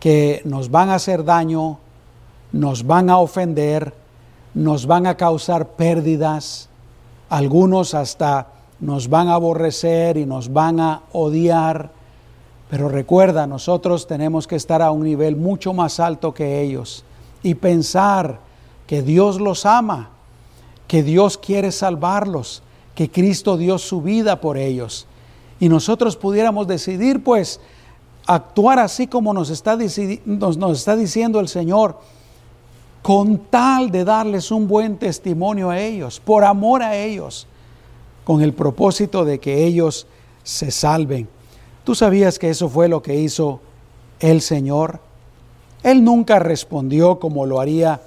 que 0.00 0.40
nos 0.46 0.70
van 0.70 0.88
a 0.88 0.94
hacer 0.94 1.22
daño, 1.22 1.78
nos 2.50 2.86
van 2.86 3.10
a 3.10 3.18
ofender, 3.18 3.92
nos 4.54 4.86
van 4.86 5.06
a 5.06 5.18
causar 5.18 5.68
pérdidas, 5.68 6.70
algunos 7.28 7.92
hasta 7.92 8.48
nos 8.80 9.08
van 9.08 9.28
a 9.28 9.34
aborrecer 9.34 10.16
y 10.16 10.24
nos 10.24 10.50
van 10.50 10.80
a 10.80 11.02
odiar 11.12 11.90
pero 12.72 12.88
recuerda, 12.88 13.46
nosotros 13.46 14.06
tenemos 14.06 14.46
que 14.46 14.56
estar 14.56 14.80
a 14.80 14.92
un 14.92 15.04
nivel 15.04 15.36
mucho 15.36 15.74
más 15.74 16.00
alto 16.00 16.32
que 16.32 16.62
ellos 16.62 17.04
y 17.42 17.54
pensar 17.54 18.40
que 18.86 19.02
Dios 19.02 19.38
los 19.38 19.66
ama, 19.66 20.08
que 20.86 21.02
Dios 21.02 21.36
quiere 21.36 21.70
salvarlos, 21.70 22.62
que 22.94 23.10
Cristo 23.10 23.58
dio 23.58 23.76
su 23.76 24.00
vida 24.00 24.40
por 24.40 24.56
ellos. 24.56 25.06
Y 25.60 25.68
nosotros 25.68 26.16
pudiéramos 26.16 26.66
decidir, 26.66 27.22
pues, 27.22 27.60
actuar 28.24 28.78
así 28.78 29.06
como 29.06 29.34
nos 29.34 29.50
está, 29.50 29.76
nos, 30.24 30.56
nos 30.56 30.78
está 30.78 30.96
diciendo 30.96 31.40
el 31.40 31.48
Señor, 31.48 31.98
con 33.02 33.36
tal 33.50 33.90
de 33.90 34.02
darles 34.02 34.50
un 34.50 34.66
buen 34.66 34.96
testimonio 34.96 35.68
a 35.68 35.78
ellos, 35.78 36.20
por 36.20 36.42
amor 36.42 36.82
a 36.82 36.96
ellos, 36.96 37.46
con 38.24 38.40
el 38.40 38.54
propósito 38.54 39.26
de 39.26 39.40
que 39.40 39.62
ellos 39.66 40.06
se 40.42 40.70
salven. 40.70 41.28
¿Tú 41.84 41.96
sabías 41.96 42.38
que 42.38 42.48
eso 42.48 42.68
fue 42.68 42.88
lo 42.88 43.02
que 43.02 43.16
hizo 43.16 43.60
el 44.20 44.40
Señor? 44.40 45.00
Él 45.82 46.04
nunca 46.04 46.38
respondió 46.38 47.18
como 47.18 47.44
lo 47.44 47.60
haría 47.60 48.00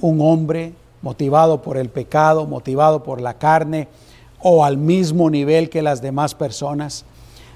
un 0.00 0.20
hombre 0.20 0.72
motivado 1.02 1.62
por 1.62 1.76
el 1.76 1.88
pecado, 1.88 2.46
motivado 2.46 3.04
por 3.04 3.20
la 3.20 3.34
carne 3.34 3.86
o 4.40 4.64
al 4.64 4.76
mismo 4.76 5.30
nivel 5.30 5.70
que 5.70 5.82
las 5.82 6.02
demás 6.02 6.34
personas. 6.34 7.04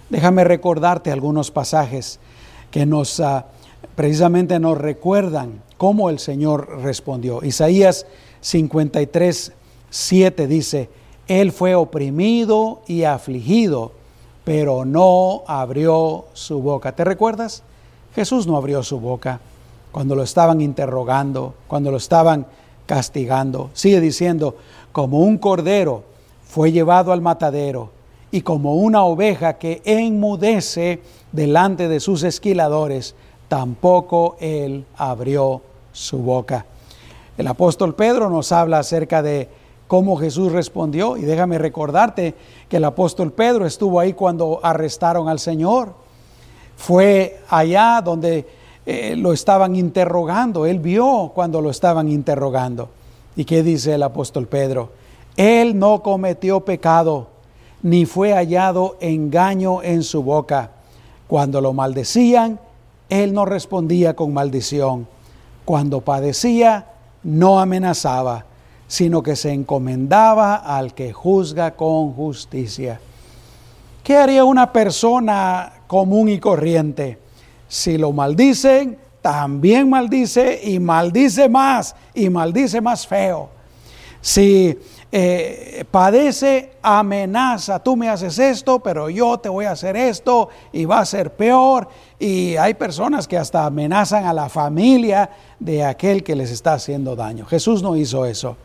Déjame 0.09 0.45
recordarte 0.45 1.11
algunos 1.11 1.51
pasajes 1.51 2.21
que 2.71 2.87
nos 2.87 3.19
ah, 3.19 3.47
precisamente 3.97 4.61
nos 4.61 4.79
recuerdan 4.79 5.63
cómo 5.77 6.11
el 6.11 6.21
Señor 6.21 6.81
respondió. 6.83 7.43
Isaías 7.43 8.07
53, 8.41 9.53
7 9.91 10.47
dice, 10.47 10.91
Él 11.27 11.51
fue 11.51 11.75
oprimido 11.75 12.83
y 12.87 13.03
afligido 13.03 13.93
pero 14.47 14.85
no 14.85 15.43
abrió 15.49 16.27
su 16.33 16.63
boca. 16.63 16.93
¿Te 16.93 17.03
recuerdas? 17.03 17.65
Jesús 18.15 18.47
no 18.47 18.57
abrió 18.57 18.85
su 18.85 19.01
boca 19.01 19.41
cuando 19.91 20.15
lo 20.15 20.23
estaban 20.23 20.61
interrogando, 20.61 21.55
cuando 21.67 21.91
lo 21.91 21.97
estaban 21.97 22.47
castigando. 22.87 23.71
Sigue 23.75 24.01
diciendo, 24.01 24.55
como 24.93 25.19
un 25.19 25.39
cordero 25.39 26.05
fue 26.45 26.71
llevado 26.71 27.11
al 27.11 27.23
matadero 27.23 27.91
y 28.31 28.43
como 28.43 28.77
una 28.77 29.03
oveja 29.03 29.55
que 29.55 29.83
enmudece 29.85 31.03
delante 31.33 31.89
de 31.89 31.99
sus 31.99 32.23
esquiladores, 32.23 33.17
tampoco 33.49 34.37
él 34.39 34.85
abrió 34.97 35.61
su 35.91 36.19
boca. 36.19 36.67
El 37.37 37.49
apóstol 37.49 37.97
Pedro 37.97 38.31
nos 38.31 38.53
habla 38.53 38.79
acerca 38.79 39.23
de 39.23 39.49
cómo 39.87 40.17
Jesús 40.17 40.53
respondió. 40.53 41.17
Y 41.17 41.23
déjame 41.23 41.59
recordarte 41.59 42.35
que 42.69 42.79
el 42.79 42.85
apóstol 42.85 43.33
Pedro 43.33 43.67
estuvo 43.67 44.01
ahí 44.01 44.13
cuando 44.13 44.61
arrestaron 44.63 45.29
al 45.29 45.39
Señor. 45.39 45.95
Fue 46.77 47.41
allá 47.49 48.01
donde 48.05 48.47
eh, 48.85 49.17
lo 49.17 49.33
estaban 49.33 49.77
interrogando. 49.77 50.67
Él 50.67 50.81
vio 50.81 51.33
cuando 51.35 51.61
lo 51.61 51.71
estaban 51.71 52.09
interrogando. 52.09 52.91
¿Y 53.37 53.45
qué 53.45 53.63
dice 53.63 53.95
el 53.95 54.03
apóstol 54.03 54.47
Pedro? 54.47 54.91
Él 55.37 55.79
no 55.79 56.03
cometió 56.03 56.61
pecado, 56.61 57.29
ni 57.83 58.07
fue 58.07 58.33
hallado 58.33 58.97
engaño 59.01 59.83
en 59.83 60.03
su 60.03 60.23
boca. 60.23 60.71
Cuando 61.29 61.61
lo 61.61 61.73
maldecían, 61.73 62.59
él 63.09 63.35
no 63.35 63.45
respondía 63.45 64.17
con 64.17 64.33
maldición. 64.33 65.07
Cuando 65.65 66.01
padecía, 66.01 66.87
no 67.23 67.59
amenazaba 67.59 68.47
sino 68.87 69.23
que 69.23 69.37
se 69.37 69.53
encomendaba 69.53 70.57
al 70.57 70.95
que 70.95 71.13
juzga 71.13 71.73
con 71.73 72.13
justicia. 72.13 73.01
¿Qué 74.03 74.17
haría 74.17 74.45
una 74.45 74.73
persona 74.73 75.73
común 75.87 76.29
y 76.29 76.39
corriente? 76.39 77.19
Si 77.69 77.99
lo 77.99 78.13
maldicen, 78.13 78.99
también 79.21 79.91
maldice 79.91 80.61
y 80.63 80.79
maldice 80.79 81.49
más 81.49 81.97
y 82.15 82.31
maldice 82.31 82.81
más 82.81 83.07
feo. 83.07 83.49
Si 84.21 84.79
eh, 85.11 85.85
padece, 85.91 86.75
amenaza, 86.83 87.81
tú 87.81 87.97
me 87.97 88.09
haces 88.09 88.39
esto, 88.39 88.79
pero 88.79 89.11
yo 89.11 89.39
te 89.39 89.49
voy 89.49 89.65
a 89.65 89.73
hacer 89.73 89.97
esto 89.97 90.49
y 90.73 90.85
va 90.85 91.01
a 91.01 91.07
ser 91.07 91.33
peor. 91.35 91.89
Y 92.19 92.57
hay 92.57 92.75
personas 92.75 93.27
que 93.27 93.37
hasta 93.37 93.65
amenazan 93.67 94.27
a 94.27 94.33
la 94.33 94.49
familia 94.49 95.31
de 95.59 95.85
aquel 95.85 96.23
que 96.23 96.37
les 96.37 96.51
está 96.51 96.75
haciendo 96.75 97.17
daño. 97.17 97.47
Jesús 97.47 97.83
no 97.83 97.97
hizo 97.97 98.25
eso. 98.25 98.57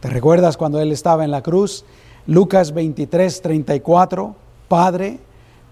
¿Te 0.00 0.08
recuerdas 0.08 0.56
cuando 0.56 0.80
Él 0.80 0.92
estaba 0.92 1.24
en 1.24 1.30
la 1.30 1.42
cruz? 1.42 1.84
Lucas 2.26 2.74
23, 2.74 3.40
34, 3.40 4.34
Padre, 4.68 5.20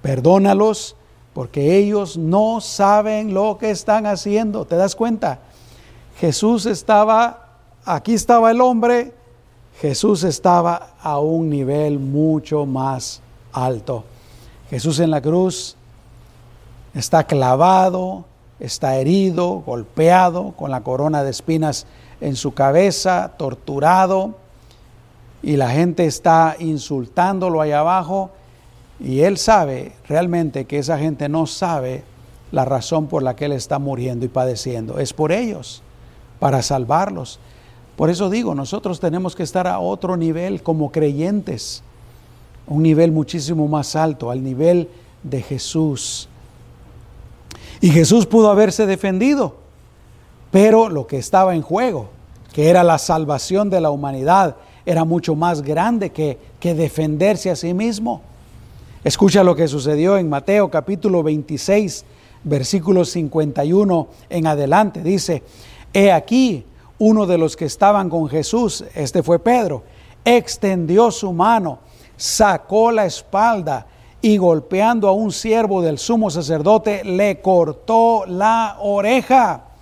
perdónalos 0.03 0.97
porque 1.35 1.77
ellos 1.77 2.17
no 2.17 2.61
saben 2.61 3.35
lo 3.35 3.59
que 3.59 3.71
están 3.71 4.07
haciendo. 4.07 4.65
¿Te 4.65 4.77
das 4.77 4.95
cuenta? 4.95 5.41
Jesús 6.19 6.65
estaba, 6.67 7.49
aquí 7.85 8.15
estaba 8.15 8.51
el 8.53 8.61
hombre, 8.61 9.13
Jesús 9.81 10.23
estaba 10.23 10.95
a 11.03 11.19
un 11.19 11.51
nivel 11.51 11.99
mucho 11.99 12.65
más 12.65 13.21
alto. 13.53 14.05
Jesús 14.71 15.01
en 15.01 15.11
la 15.11 15.21
cruz 15.21 15.77
está 16.95 17.25
clavado, 17.25 18.25
está 18.61 18.97
herido, 18.97 19.63
golpeado, 19.67 20.53
con 20.53 20.71
la 20.71 20.83
corona 20.83 21.25
de 21.25 21.31
espinas 21.31 21.87
en 22.25 22.37
su 22.37 22.55
cabeza, 22.55 23.33
torturado, 23.37 24.35
y 25.43 25.57
la 25.57 25.69
gente 25.69 26.07
está 26.07 26.57
insultándolo 26.59 27.61
ahí 27.61 27.73
abajo, 27.73 28.31
Y 29.01 29.23
él 29.23 29.39
sabe 29.39 29.93
realmente 30.09 30.67
que 30.67 30.79
esa 30.79 30.97
gente 30.97 31.29
no 31.29 31.47
sabe 31.47 32.05
la 32.53 32.65
razón 32.65 33.09
por 33.09 33.25
la 33.25 33.35
que 33.35 33.47
él 33.47 33.53
está 33.53 33.81
muriendo 33.81 34.25
y 34.25 34.29
padeciendo. 34.29 35.01
Es 35.01 35.13
por 35.13 35.33
ellos, 35.33 35.83
para 36.39 36.63
salvarlos. 36.63 37.41
Por 37.97 38.09
eso 38.09 38.31
digo, 38.31 38.55
nosotros 38.55 39.01
tenemos 39.01 39.35
que 39.35 39.43
estar 39.43 39.67
a 39.67 39.81
otro 39.81 40.17
nivel 40.17 40.63
como 40.63 40.93
creyentes, 40.93 41.83
un 42.69 42.85
nivel 42.85 43.11
muchísimo 43.11 43.67
más 43.67 43.97
alto, 43.97 44.31
al 44.31 44.45
nivel 44.45 44.89
de 45.25 45.43
Jesús. 45.43 46.29
Y 47.81 47.91
Jesús 47.91 48.27
pudo 48.27 48.49
haberse 48.49 48.87
defendido, 48.87 49.57
pero 50.53 50.89
lo 50.89 51.09
que 51.09 51.19
estaba 51.19 51.57
en 51.57 51.63
juego, 51.63 52.14
que 52.55 52.71
era 52.71 52.85
la 52.85 52.99
salvación 52.99 53.69
de 53.69 53.81
la 53.81 53.91
humanidad, 53.91 54.55
era 54.87 55.05
mucho 55.05 55.35
más 55.35 55.61
grande 55.61 56.11
que, 56.11 56.39
que 56.61 56.73
defenderse 56.73 57.51
a 57.51 57.57
sí 57.57 57.75
mismo. 57.75 58.23
Escucha 59.03 59.43
lo 59.43 59.57
que 59.57 59.67
sucedió 59.67 60.17
en 60.17 60.29
Mateo 60.29 60.71
capítulo 60.71 61.25
26, 61.25 62.05
versículo 62.45 63.05
51 63.05 64.07
en 64.31 64.47
adelante. 64.47 65.03
Dice, 65.03 65.43
he 65.93 66.13
aquí 66.13 66.65
uno 67.01 67.27
de 67.27 67.39
los 67.39 67.57
que 67.57 67.65
estaban 67.65 68.09
con 68.09 68.29
Jesús, 68.29 68.85
este 68.95 69.25
fue 69.25 69.41
Pedro, 69.41 69.83
extendió 70.25 71.11
su 71.11 71.33
mano, 71.33 71.81
sacó 72.17 72.93
la 72.93 73.05
espalda 73.05 73.89
y 74.23 74.37
golpeando 74.37 75.09
a 75.09 75.13
un 75.13 75.33
siervo 75.33 75.83
del 75.83 75.99
sumo 75.99 76.31
sacerdote, 76.31 77.03
le 77.03 77.41
cortó 77.41 78.27
la 78.27 78.77
oreja. 78.81 79.74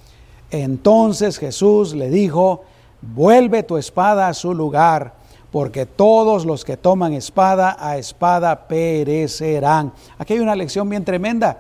Entonces 0.53 1.39
Jesús 1.39 1.95
le 1.95 2.11
dijo, 2.11 2.63
vuelve 3.01 3.63
tu 3.63 3.79
espada 3.79 4.29
a 4.29 4.35
su 4.35 4.53
lugar 4.53 5.15
porque 5.51 5.87
todos 5.87 6.45
los 6.45 6.65
que 6.65 6.77
toman 6.77 7.15
espada 7.15 7.77
a 7.81 7.97
espada 7.97 8.69
perecerán. 8.69 9.93
Aquí 10.19 10.35
hay 10.35 10.41
una 10.41 10.55
lección 10.55 10.89
bien 10.91 11.05
tremenda. 11.05 11.59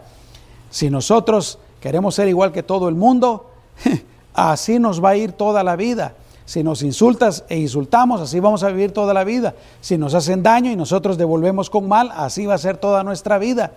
Si 0.70 0.90
nosotros 0.90 1.58
queremos 1.80 2.14
ser 2.14 2.28
igual 2.28 2.52
que 2.52 2.62
todo 2.62 2.88
el 2.90 2.94
mundo, 2.94 3.50
así 4.34 4.78
nos 4.78 5.02
va 5.02 5.10
a 5.10 5.16
ir 5.16 5.32
toda 5.32 5.64
la 5.64 5.74
vida. 5.74 6.14
Si 6.44 6.62
nos 6.62 6.82
insultas 6.82 7.44
e 7.48 7.58
insultamos, 7.58 8.20
así 8.20 8.40
vamos 8.40 8.62
a 8.62 8.68
vivir 8.68 8.92
toda 8.92 9.14
la 9.14 9.24
vida. 9.24 9.54
Si 9.80 9.96
nos 9.96 10.12
hacen 10.12 10.42
daño 10.42 10.70
y 10.70 10.76
nosotros 10.76 11.16
devolvemos 11.16 11.70
con 11.70 11.88
mal, 11.88 12.10
así 12.14 12.44
va 12.44 12.54
a 12.54 12.58
ser 12.58 12.76
toda 12.76 13.02
nuestra 13.04 13.38
vida, 13.38 13.72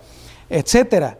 etcétera. 0.50 1.18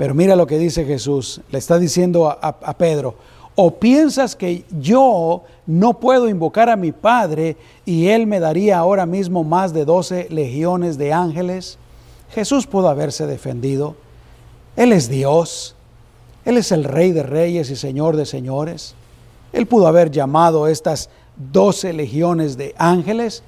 Pero 0.00 0.14
mira 0.14 0.34
lo 0.34 0.46
que 0.46 0.56
dice 0.56 0.86
Jesús, 0.86 1.42
le 1.50 1.58
está 1.58 1.78
diciendo 1.78 2.30
a, 2.30 2.78
Pedro, 2.78 3.16
¿O 3.54 3.72
piensas 3.72 4.34
que 4.34 4.64
yo 4.80 5.42
no 5.66 6.00
puedo 6.00 6.26
invocar 6.26 6.70
a 6.70 6.76
mi 6.76 6.90
Padre 6.90 7.58
y 7.84 8.06
Él 8.06 8.26
me 8.26 8.40
daría 8.40 8.78
ahora 8.78 9.04
mismo 9.04 9.44
más 9.44 9.74
de 9.74 9.84
doce 9.84 10.26
legiones 10.30 10.96
de 10.96 11.12
ángeles? 11.12 11.76
Jesús 12.30 12.66
pudo 12.66 12.88
haberse 12.88 13.26
defendido. 13.26 13.94
Él 14.74 14.92
es 14.92 15.10
Dios. 15.10 15.74
Él 16.46 16.56
es 16.56 16.72
el 16.72 16.84
Rey 16.84 17.12
de 17.12 17.22
Reyes 17.22 17.68
y 17.68 17.76
Señor 17.76 18.16
de 18.16 18.24
Señores. 18.24 18.94
Él 19.52 19.66
pudo 19.66 19.86
haber 19.86 20.10
llamado 20.10 20.66
estas 20.66 21.10
doce 21.36 21.92
legiones 21.92 22.56
de 22.56 22.74
ángeles, 22.78 23.42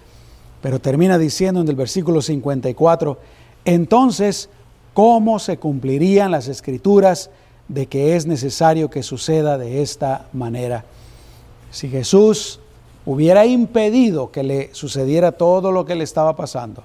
pero 0.60 0.80
termina 0.80 1.16
diciendo 1.16 1.62
en 1.62 1.68
el 1.68 1.76
versículo 1.76 2.20
54, 2.20 3.18
entonces, 3.64 4.50
¿cómo 4.94 5.38
se 5.38 5.58
cumplirían 5.58 6.30
las 6.30 6.48
escrituras 6.48 7.30
de 7.72 7.86
que 7.86 8.16
es 8.16 8.26
necesario 8.26 8.90
que 8.90 9.02
suceda 9.02 9.56
de 9.56 9.82
esta 9.82 10.26
manera. 10.32 10.84
Si 11.70 11.88
Jesús 11.88 12.60
hubiera 13.06 13.46
impedido 13.46 14.30
que 14.30 14.42
le 14.42 14.74
sucediera 14.74 15.32
todo 15.32 15.72
lo 15.72 15.86
que 15.86 15.94
le 15.94 16.04
estaba 16.04 16.36
pasando, 16.36 16.82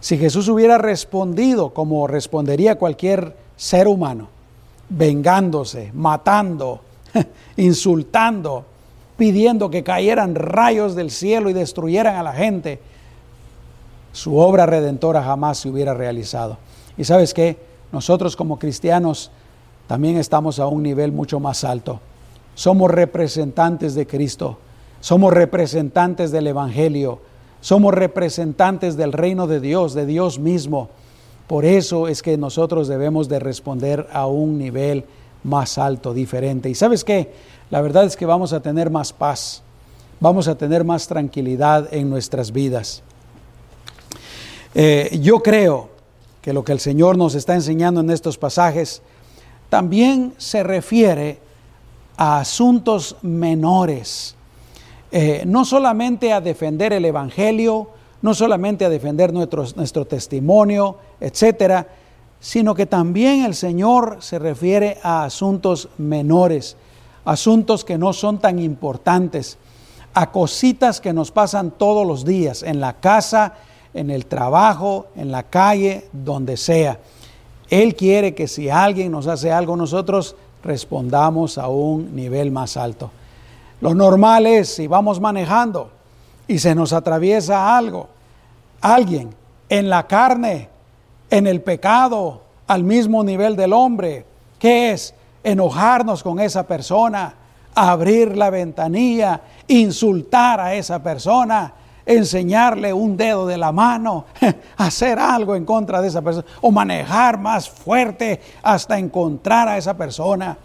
si 0.00 0.18
Jesús 0.18 0.48
hubiera 0.48 0.78
respondido 0.78 1.70
como 1.70 2.06
respondería 2.06 2.76
cualquier 2.76 3.36
ser 3.56 3.88
humano, 3.88 4.28
vengándose, 4.90 5.90
matando, 5.94 6.80
insultando, 7.56 8.66
pidiendo 9.16 9.70
que 9.70 9.82
cayeran 9.82 10.34
rayos 10.34 10.94
del 10.94 11.10
cielo 11.10 11.48
y 11.48 11.54
destruyeran 11.54 12.16
a 12.16 12.22
la 12.22 12.32
gente, 12.32 12.80
su 14.12 14.36
obra 14.36 14.66
redentora 14.66 15.22
jamás 15.22 15.58
se 15.58 15.70
hubiera 15.70 15.94
realizado. 15.94 16.58
Y 16.96 17.04
sabes 17.04 17.32
qué, 17.34 17.58
nosotros 17.92 18.36
como 18.36 18.58
cristianos 18.58 19.30
también 19.86 20.16
estamos 20.16 20.58
a 20.58 20.66
un 20.66 20.82
nivel 20.82 21.12
mucho 21.12 21.40
más 21.40 21.64
alto. 21.64 22.00
Somos 22.54 22.90
representantes 22.90 23.94
de 23.94 24.06
Cristo, 24.06 24.58
somos 25.00 25.32
representantes 25.32 26.30
del 26.30 26.46
Evangelio, 26.46 27.20
somos 27.60 27.94
representantes 27.94 28.96
del 28.96 29.12
reino 29.12 29.46
de 29.46 29.60
Dios, 29.60 29.94
de 29.94 30.06
Dios 30.06 30.38
mismo. 30.38 30.90
Por 31.46 31.64
eso 31.64 32.08
es 32.08 32.22
que 32.22 32.36
nosotros 32.36 32.88
debemos 32.88 33.28
de 33.28 33.38
responder 33.38 34.08
a 34.12 34.26
un 34.26 34.58
nivel 34.58 35.04
más 35.44 35.78
alto, 35.78 36.14
diferente. 36.14 36.70
Y 36.70 36.74
sabes 36.74 37.04
qué, 37.04 37.32
la 37.70 37.80
verdad 37.80 38.04
es 38.04 38.16
que 38.16 38.26
vamos 38.26 38.52
a 38.52 38.60
tener 38.60 38.90
más 38.90 39.12
paz, 39.12 39.62
vamos 40.20 40.48
a 40.48 40.56
tener 40.56 40.84
más 40.84 41.06
tranquilidad 41.06 41.92
en 41.92 42.08
nuestras 42.10 42.52
vidas. 42.52 43.02
Eh, 44.74 45.18
yo 45.20 45.42
creo 45.42 45.91
que 46.42 46.52
lo 46.52 46.64
que 46.64 46.72
el 46.72 46.80
Señor 46.80 47.16
nos 47.16 47.34
está 47.36 47.54
enseñando 47.54 48.00
en 48.00 48.10
estos 48.10 48.36
pasajes 48.36 49.00
también 49.70 50.34
se 50.36 50.62
refiere 50.62 51.38
a 52.18 52.40
asuntos 52.40 53.16
menores, 53.22 54.34
eh, 55.10 55.44
no 55.46 55.64
solamente 55.64 56.32
a 56.32 56.42
defender 56.42 56.92
el 56.92 57.06
Evangelio, 57.06 57.88
no 58.20 58.34
solamente 58.34 58.84
a 58.84 58.90
defender 58.90 59.32
nuestro, 59.32 59.64
nuestro 59.76 60.04
testimonio, 60.04 60.98
etcétera, 61.20 61.88
sino 62.38 62.74
que 62.74 62.86
también 62.86 63.44
el 63.44 63.54
Señor 63.54 64.18
se 64.20 64.38
refiere 64.38 64.98
a 65.02 65.24
asuntos 65.24 65.88
menores, 65.96 66.76
asuntos 67.24 67.84
que 67.84 67.96
no 67.96 68.12
son 68.12 68.40
tan 68.40 68.58
importantes, 68.58 69.58
a 70.12 70.30
cositas 70.30 71.00
que 71.00 71.12
nos 71.12 71.30
pasan 71.30 71.70
todos 71.70 72.06
los 72.06 72.24
días, 72.24 72.62
en 72.62 72.80
la 72.80 72.94
casa, 72.94 73.54
en 73.94 74.10
el 74.10 74.26
trabajo, 74.26 75.06
en 75.16 75.30
la 75.30 75.42
calle, 75.44 76.08
donde 76.12 76.56
sea. 76.56 76.98
Él 77.68 77.94
quiere 77.94 78.34
que 78.34 78.48
si 78.48 78.68
alguien 78.68 79.12
nos 79.12 79.26
hace 79.26 79.50
algo, 79.50 79.76
nosotros 79.76 80.36
respondamos 80.62 81.58
a 81.58 81.68
un 81.68 82.14
nivel 82.14 82.50
más 82.50 82.76
alto. 82.76 83.10
Lo 83.80 83.94
normal 83.94 84.46
es, 84.46 84.74
si 84.74 84.86
vamos 84.86 85.20
manejando 85.20 85.90
y 86.46 86.58
se 86.58 86.74
nos 86.74 86.92
atraviesa 86.92 87.76
algo, 87.76 88.08
alguien 88.80 89.34
en 89.68 89.88
la 89.88 90.06
carne, 90.06 90.68
en 91.30 91.46
el 91.46 91.62
pecado, 91.62 92.42
al 92.66 92.84
mismo 92.84 93.24
nivel 93.24 93.56
del 93.56 93.72
hombre, 93.72 94.24
¿qué 94.58 94.92
es? 94.92 95.14
Enojarnos 95.42 96.22
con 96.22 96.38
esa 96.40 96.66
persona, 96.66 97.34
abrir 97.74 98.36
la 98.36 98.50
ventanilla, 98.50 99.40
insultar 99.66 100.60
a 100.60 100.74
esa 100.74 101.02
persona, 101.02 101.72
enseñarle 102.06 102.92
un 102.92 103.16
dedo 103.16 103.46
de 103.46 103.58
la 103.58 103.72
mano, 103.72 104.26
hacer 104.76 105.18
algo 105.18 105.54
en 105.54 105.64
contra 105.64 106.00
de 106.00 106.08
esa 106.08 106.22
persona 106.22 106.46
o 106.60 106.70
manejar 106.70 107.38
más 107.38 107.68
fuerte 107.68 108.40
hasta 108.62 108.98
encontrar 108.98 109.68
a 109.68 109.76
esa 109.76 109.96
persona. 109.96 110.56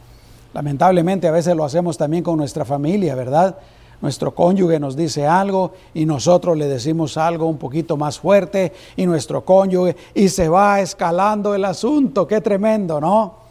Lamentablemente 0.53 1.27
a 1.27 1.31
veces 1.31 1.55
lo 1.55 1.65
hacemos 1.65 1.97
también 1.97 2.23
con 2.23 2.37
nuestra 2.37 2.65
familia, 2.65 3.15
¿verdad? 3.15 3.57
Nuestro 4.01 4.33
cónyuge 4.33 4.79
nos 4.79 4.95
dice 4.95 5.25
algo 5.25 5.73
y 5.93 6.05
nosotros 6.05 6.55
le 6.55 6.67
decimos 6.67 7.17
algo 7.17 7.47
un 7.47 7.57
poquito 7.57 7.97
más 7.97 8.19
fuerte 8.19 8.71
y 8.95 9.05
nuestro 9.05 9.43
cónyuge 9.43 9.95
y 10.13 10.29
se 10.29 10.49
va 10.49 10.81
escalando 10.81 11.55
el 11.55 11.65
asunto. 11.65 12.27
Qué 12.27 12.39
tremendo, 12.41 13.01
¿no? 13.01 13.47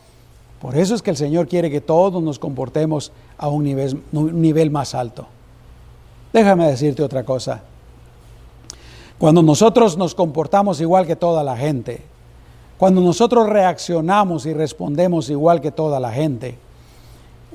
Por 0.60 0.76
eso 0.76 0.94
es 0.94 1.02
que 1.02 1.10
el 1.10 1.16
Señor 1.16 1.48
quiere 1.48 1.70
que 1.70 1.80
todos 1.80 2.22
nos 2.22 2.38
comportemos 2.38 3.12
a 3.38 3.48
un 3.48 3.64
nivel, 3.64 4.02
un 4.12 4.40
nivel 4.40 4.70
más 4.70 4.94
alto. 4.94 5.26
Déjame 6.32 6.66
decirte 6.66 7.02
otra 7.02 7.24
cosa. 7.24 7.62
Cuando 9.18 9.42
nosotros 9.42 9.96
nos 9.96 10.14
comportamos 10.14 10.80
igual 10.80 11.06
que 11.06 11.16
toda 11.16 11.42
la 11.42 11.56
gente, 11.56 12.02
cuando 12.76 13.00
nosotros 13.00 13.48
reaccionamos 13.48 14.44
y 14.44 14.52
respondemos 14.52 15.30
igual 15.30 15.62
que 15.62 15.70
toda 15.70 15.98
la 15.98 16.12
gente, 16.12 16.58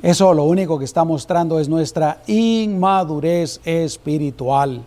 eso 0.01 0.33
lo 0.33 0.45
único 0.45 0.79
que 0.79 0.85
está 0.85 1.03
mostrando 1.03 1.59
es 1.59 1.69
nuestra 1.69 2.23
inmadurez 2.25 3.61
espiritual, 3.63 4.81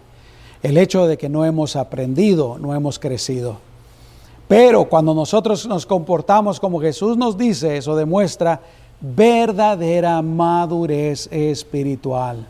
el 0.63 0.77
hecho 0.77 1.07
de 1.07 1.17
que 1.17 1.29
no 1.29 1.45
hemos 1.45 1.77
aprendido, 1.77 2.59
no 2.59 2.75
hemos 2.75 2.99
crecido. 2.99 3.59
Pero 4.49 4.87
cuando 4.87 5.15
nosotros 5.15 5.67
nos 5.69 5.87
comportamos 5.87 6.59
como 6.59 6.81
Jesús 6.81 7.17
nos 7.17 7.39
dice, 7.39 7.77
eso 7.77 7.95
demuestra 7.95 8.61
verdadera 9.01 10.21
madurez 10.23 11.29
espiritual. 11.31 12.47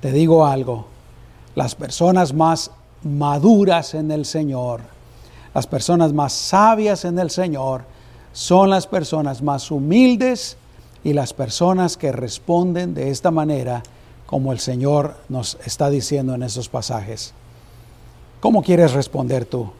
Te 0.00 0.12
digo 0.12 0.44
algo, 0.44 0.84
las 1.54 1.74
personas 1.74 2.34
más 2.34 2.70
maduras 3.02 3.94
en 3.94 4.10
el 4.10 4.24
Señor, 4.24 4.80
las 5.54 5.66
personas 5.66 6.12
más 6.12 6.32
sabias 6.32 7.04
en 7.04 7.18
el 7.18 7.30
Señor, 7.30 7.82
son 8.32 8.70
las 8.70 8.86
personas 8.86 9.42
más 9.42 9.70
humildes 9.70 10.56
y 11.02 11.12
las 11.12 11.32
personas 11.32 11.96
que 11.96 12.12
responden 12.12 12.94
de 12.94 13.10
esta 13.10 13.30
manera 13.30 13.82
como 14.26 14.52
el 14.52 14.60
Señor 14.60 15.16
nos 15.28 15.58
está 15.64 15.90
diciendo 15.90 16.34
en 16.34 16.42
esos 16.42 16.68
pasajes. 16.68 17.34
¿Cómo 18.40 18.62
quieres 18.62 18.92
responder 18.92 19.44
tú? 19.44 19.70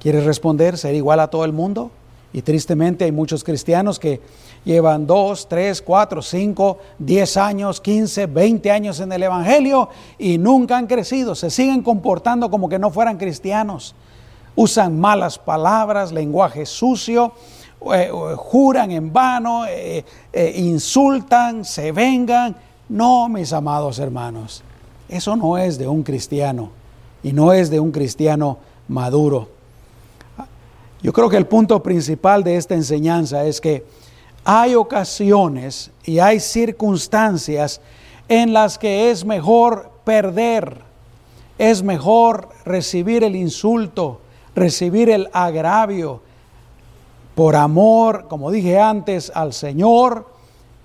¿Quieres 0.00 0.24
responder 0.24 0.76
ser 0.76 0.94
igual 0.94 1.20
a 1.20 1.28
todo 1.28 1.44
el 1.44 1.52
mundo? 1.52 1.90
Y 2.32 2.42
tristemente 2.42 3.04
hay 3.04 3.12
muchos 3.12 3.42
cristianos 3.42 3.98
que 3.98 4.20
llevan 4.64 5.06
dos, 5.06 5.48
tres, 5.48 5.80
cuatro, 5.80 6.20
cinco, 6.20 6.78
diez 6.98 7.36
años, 7.36 7.80
quince, 7.80 8.26
veinte 8.26 8.70
años 8.70 9.00
en 9.00 9.12
el 9.12 9.22
Evangelio 9.22 9.88
y 10.18 10.36
nunca 10.36 10.76
han 10.76 10.86
crecido. 10.86 11.34
Se 11.34 11.50
siguen 11.50 11.82
comportando 11.82 12.50
como 12.50 12.68
que 12.68 12.78
no 12.78 12.90
fueran 12.90 13.16
cristianos. 13.16 13.94
Usan 14.54 14.98
malas 14.98 15.38
palabras, 15.38 16.12
lenguaje 16.12 16.66
sucio, 16.66 17.32
eh, 17.94 18.10
juran 18.36 18.90
en 18.90 19.12
vano, 19.12 19.64
eh, 19.66 20.04
eh, 20.32 20.52
insultan, 20.56 21.64
se 21.64 21.92
vengan. 21.92 22.56
No, 22.88 23.28
mis 23.28 23.52
amados 23.52 23.98
hermanos, 23.98 24.62
eso 25.08 25.36
no 25.36 25.56
es 25.56 25.78
de 25.78 25.88
un 25.88 26.02
cristiano 26.02 26.70
y 27.22 27.32
no 27.32 27.52
es 27.52 27.70
de 27.70 27.80
un 27.80 27.90
cristiano 27.90 28.58
maduro. 28.88 29.57
Yo 31.02 31.12
creo 31.12 31.28
que 31.28 31.36
el 31.36 31.46
punto 31.46 31.82
principal 31.82 32.42
de 32.42 32.56
esta 32.56 32.74
enseñanza 32.74 33.44
es 33.44 33.60
que 33.60 33.84
hay 34.44 34.74
ocasiones 34.74 35.90
y 36.04 36.18
hay 36.18 36.40
circunstancias 36.40 37.80
en 38.28 38.52
las 38.52 38.78
que 38.78 39.10
es 39.10 39.24
mejor 39.24 39.90
perder, 40.04 40.82
es 41.58 41.82
mejor 41.82 42.48
recibir 42.64 43.24
el 43.24 43.36
insulto, 43.36 44.20
recibir 44.54 45.10
el 45.10 45.28
agravio, 45.32 46.22
por 47.34 47.54
amor, 47.54 48.26
como 48.28 48.50
dije 48.50 48.80
antes, 48.80 49.30
al 49.32 49.52
Señor, 49.52 50.26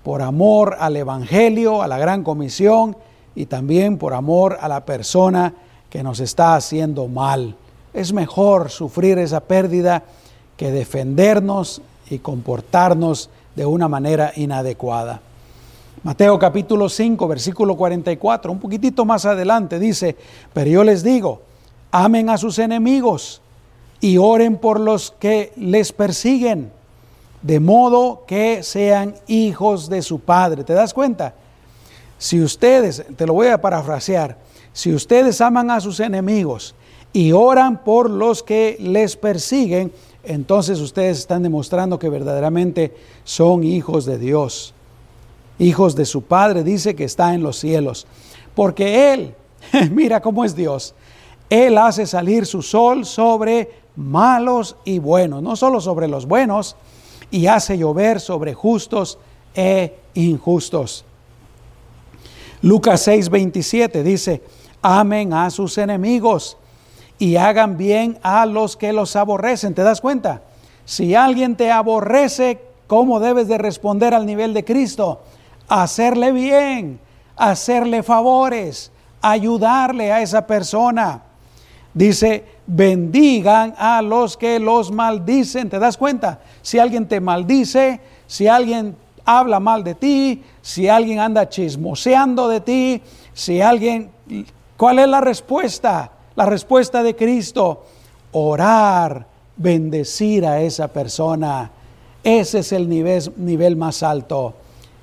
por 0.04 0.22
amor 0.22 0.76
al 0.78 0.96
Evangelio, 0.96 1.82
a 1.82 1.88
la 1.88 1.98
gran 1.98 2.22
comisión 2.22 2.96
y 3.34 3.46
también 3.46 3.98
por 3.98 4.14
amor 4.14 4.58
a 4.60 4.68
la 4.68 4.84
persona 4.84 5.54
que 5.90 6.04
nos 6.04 6.20
está 6.20 6.54
haciendo 6.54 7.08
mal. 7.08 7.56
Es 7.94 8.12
mejor 8.12 8.70
sufrir 8.70 9.18
esa 9.18 9.38
pérdida 9.38 10.02
que 10.56 10.72
defendernos 10.72 11.80
y 12.10 12.18
comportarnos 12.18 13.30
de 13.54 13.66
una 13.66 13.86
manera 13.86 14.32
inadecuada. 14.34 15.20
Mateo 16.02 16.36
capítulo 16.38 16.88
5, 16.88 17.28
versículo 17.28 17.76
44, 17.76 18.50
un 18.50 18.58
poquitito 18.58 19.04
más 19.04 19.24
adelante 19.24 19.78
dice, 19.78 20.16
pero 20.52 20.68
yo 20.68 20.82
les 20.82 21.04
digo, 21.04 21.42
amen 21.92 22.30
a 22.30 22.36
sus 22.36 22.58
enemigos 22.58 23.40
y 24.00 24.18
oren 24.18 24.58
por 24.58 24.80
los 24.80 25.12
que 25.12 25.52
les 25.56 25.92
persiguen, 25.92 26.72
de 27.42 27.60
modo 27.60 28.24
que 28.26 28.64
sean 28.64 29.14
hijos 29.28 29.88
de 29.88 30.02
su 30.02 30.18
Padre. 30.18 30.64
¿Te 30.64 30.74
das 30.74 30.92
cuenta? 30.92 31.34
Si 32.18 32.42
ustedes, 32.42 33.04
te 33.16 33.24
lo 33.24 33.34
voy 33.34 33.48
a 33.48 33.60
parafrasear, 33.60 34.36
si 34.72 34.92
ustedes 34.92 35.40
aman 35.40 35.70
a 35.70 35.80
sus 35.80 36.00
enemigos 36.00 36.74
y 37.14 37.30
oran 37.30 37.78
por 37.84 38.10
los 38.10 38.42
que 38.42 38.76
les 38.80 39.16
persiguen, 39.16 39.92
entonces 40.24 40.80
ustedes 40.80 41.20
están 41.20 41.44
demostrando 41.44 41.98
que 41.98 42.08
verdaderamente 42.08 42.92
son 43.22 43.62
hijos 43.62 44.04
de 44.04 44.18
Dios, 44.18 44.74
hijos 45.60 45.94
de 45.94 46.06
su 46.06 46.22
Padre, 46.22 46.64
dice 46.64 46.96
que 46.96 47.04
está 47.04 47.32
en 47.32 47.44
los 47.44 47.56
cielos. 47.56 48.08
Porque 48.56 49.12
Él, 49.14 49.34
mira 49.92 50.20
cómo 50.20 50.44
es 50.44 50.56
Dios, 50.56 50.96
Él 51.48 51.78
hace 51.78 52.04
salir 52.04 52.46
su 52.46 52.62
sol 52.62 53.06
sobre 53.06 53.70
malos 53.94 54.74
y 54.84 54.98
buenos, 54.98 55.40
no 55.40 55.54
solo 55.54 55.80
sobre 55.80 56.08
los 56.08 56.26
buenos, 56.26 56.74
y 57.30 57.46
hace 57.46 57.78
llover 57.78 58.18
sobre 58.18 58.54
justos 58.54 59.18
e 59.54 59.94
injustos. 60.14 61.04
Lucas 62.60 63.06
6:27 63.06 64.02
dice, 64.02 64.42
amen 64.82 65.32
a 65.32 65.48
sus 65.50 65.78
enemigos 65.78 66.56
y 67.24 67.36
hagan 67.36 67.78
bien 67.78 68.18
a 68.22 68.44
los 68.44 68.76
que 68.76 68.92
los 68.92 69.16
aborrecen. 69.16 69.72
¿Te 69.72 69.82
das 69.82 70.02
cuenta? 70.02 70.42
Si 70.84 71.14
alguien 71.14 71.56
te 71.56 71.72
aborrece, 71.72 72.60
¿cómo 72.86 73.18
debes 73.18 73.48
de 73.48 73.56
responder 73.56 74.12
al 74.12 74.26
nivel 74.26 74.52
de 74.52 74.62
Cristo? 74.62 75.22
Hacerle 75.66 76.32
bien, 76.32 77.00
hacerle 77.34 78.02
favores, 78.02 78.92
ayudarle 79.22 80.12
a 80.12 80.20
esa 80.20 80.46
persona. 80.46 81.22
Dice, 81.94 82.44
bendigan 82.66 83.74
a 83.78 84.02
los 84.02 84.36
que 84.36 84.58
los 84.58 84.92
maldicen. 84.92 85.70
¿Te 85.70 85.78
das 85.78 85.96
cuenta? 85.96 86.40
Si 86.60 86.78
alguien 86.78 87.08
te 87.08 87.22
maldice, 87.22 88.02
si 88.26 88.48
alguien 88.48 88.96
habla 89.24 89.60
mal 89.60 89.82
de 89.82 89.94
ti, 89.94 90.42
si 90.60 90.90
alguien 90.90 91.20
anda 91.20 91.48
chismoseando 91.48 92.48
de 92.48 92.60
ti, 92.60 93.02
si 93.32 93.62
alguien 93.62 94.10
¿Cuál 94.76 94.98
es 94.98 95.08
la 95.08 95.20
respuesta? 95.20 96.10
La 96.36 96.46
respuesta 96.46 97.02
de 97.02 97.14
Cristo, 97.14 97.84
orar, 98.32 99.26
bendecir 99.56 100.44
a 100.46 100.60
esa 100.60 100.88
persona. 100.88 101.70
Ese 102.22 102.60
es 102.60 102.72
el 102.72 102.88
nivel, 102.88 103.76
más 103.76 104.02
alto. 104.02 104.54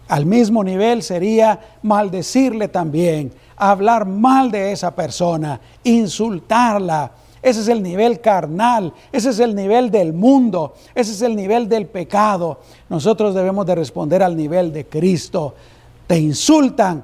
Al 0.10 0.26
mismo 0.26 0.63
nivel 0.63 1.04
sería 1.04 1.60
maldecirle 1.84 2.67
también, 2.67 3.32
hablar 3.56 4.06
mal 4.06 4.52
de 4.52 4.74
esa 4.74 4.94
persona, 4.94 5.62
insultarla. 5.84 7.12
Ese 7.41 7.62
es 7.62 7.70
el 7.70 7.82
nivel 7.82 8.20
carnal, 8.20 8.94
ese 9.12 9.30
es 9.30 9.39
el 9.39 9.56
nivel 9.56 9.89
del 9.89 10.13
mundo, 10.13 10.76
ese 10.94 11.12
es 11.13 11.22
el 11.22 11.36
nivel 11.36 11.70
del 11.70 11.88
pecado. 11.88 12.60
Nosotros 12.89 13.34
debemos 13.34 13.65
de 13.65 13.76
responder 13.76 14.22
al 14.22 14.36
nivel 14.36 14.74
de 14.74 14.86
Cristo. 14.86 15.56
Te 16.06 16.20
insultan, 16.20 17.04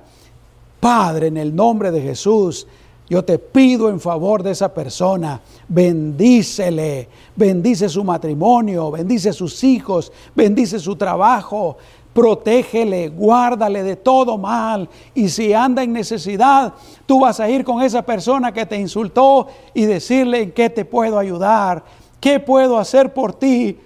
Padre, 0.79 1.27
en 1.27 1.37
el 1.37 1.55
nombre 1.55 1.91
de 1.91 2.01
Jesús, 2.01 2.67
yo 3.09 3.23
te 3.23 3.39
pido 3.39 3.89
en 3.89 4.01
favor 4.01 4.43
de 4.43 4.51
esa 4.51 4.73
persona, 4.73 5.39
bendícele, 5.67 7.07
bendice 7.35 7.87
su 7.87 8.03
matrimonio, 8.03 8.91
bendice 8.91 9.31
sus 9.31 9.63
hijos, 9.63 10.11
bendice 10.35 10.77
su 10.77 10.95
trabajo, 10.97 11.77
protégele, 12.11 13.07
guárdale 13.07 13.83
de 13.83 13.95
todo 13.95 14.37
mal. 14.37 14.89
Y 15.13 15.29
si 15.29 15.53
anda 15.53 15.83
en 15.83 15.93
necesidad, 15.93 16.73
tú 17.05 17.21
vas 17.21 17.39
a 17.39 17.49
ir 17.49 17.63
con 17.63 17.81
esa 17.81 18.01
persona 18.01 18.51
que 18.51 18.65
te 18.65 18.75
insultó 18.75 19.47
y 19.73 19.85
decirle 19.85 20.41
en 20.41 20.51
qué 20.51 20.69
te 20.69 20.83
puedo 20.83 21.17
ayudar, 21.17 21.85
qué 22.19 22.41
puedo 22.41 22.77
hacer 22.77 23.13
por 23.13 23.33
ti 23.33 23.77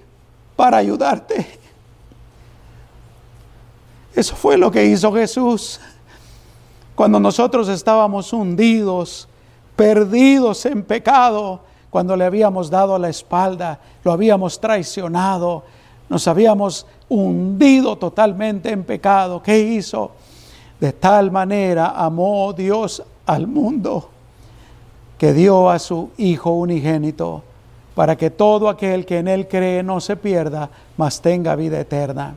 para 0.55 0.77
ayudarte. 0.77 1.45
Eso 4.15 4.35
fue 4.35 4.57
lo 4.57 4.71
que 4.71 4.85
hizo 4.85 5.13
Jesús. 5.13 5.79
Cuando 6.95 7.19
nosotros 7.19 7.67
estábamos 7.69 8.33
hundidos, 8.33 9.27
perdidos 9.75 10.65
en 10.65 10.83
pecado, 10.83 11.61
cuando 11.89 12.15
le 12.15 12.25
habíamos 12.25 12.69
dado 12.69 12.97
la 12.97 13.09
espalda, 13.09 13.79
lo 14.03 14.11
habíamos 14.11 14.59
traicionado, 14.59 15.63
nos 16.09 16.27
habíamos 16.27 16.85
hundido 17.09 17.97
totalmente 17.97 18.71
en 18.71 18.83
pecado. 18.83 19.41
¿Qué 19.41 19.59
hizo? 19.59 20.11
De 20.79 20.93
tal 20.93 21.31
manera 21.31 21.93
amó 21.95 22.53
Dios 22.53 23.03
al 23.25 23.47
mundo 23.47 24.09
que 25.17 25.33
dio 25.33 25.69
a 25.69 25.77
su 25.77 26.09
Hijo 26.17 26.51
unigénito 26.51 27.43
para 27.93 28.15
que 28.15 28.29
todo 28.29 28.69
aquel 28.69 29.05
que 29.05 29.19
en 29.19 29.27
Él 29.27 29.47
cree 29.47 29.83
no 29.83 29.99
se 29.99 30.15
pierda, 30.15 30.69
mas 30.97 31.21
tenga 31.21 31.55
vida 31.55 31.79
eterna. 31.79 32.35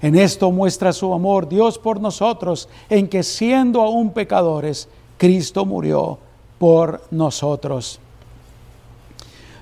En 0.00 0.14
esto 0.14 0.50
muestra 0.52 0.92
su 0.92 1.12
amor 1.12 1.48
Dios 1.48 1.78
por 1.78 2.00
nosotros, 2.00 2.68
en 2.88 3.08
que 3.08 3.22
siendo 3.22 3.82
aún 3.82 4.12
pecadores, 4.12 4.88
Cristo 5.16 5.64
murió 5.64 6.18
por 6.58 7.02
nosotros. 7.10 8.00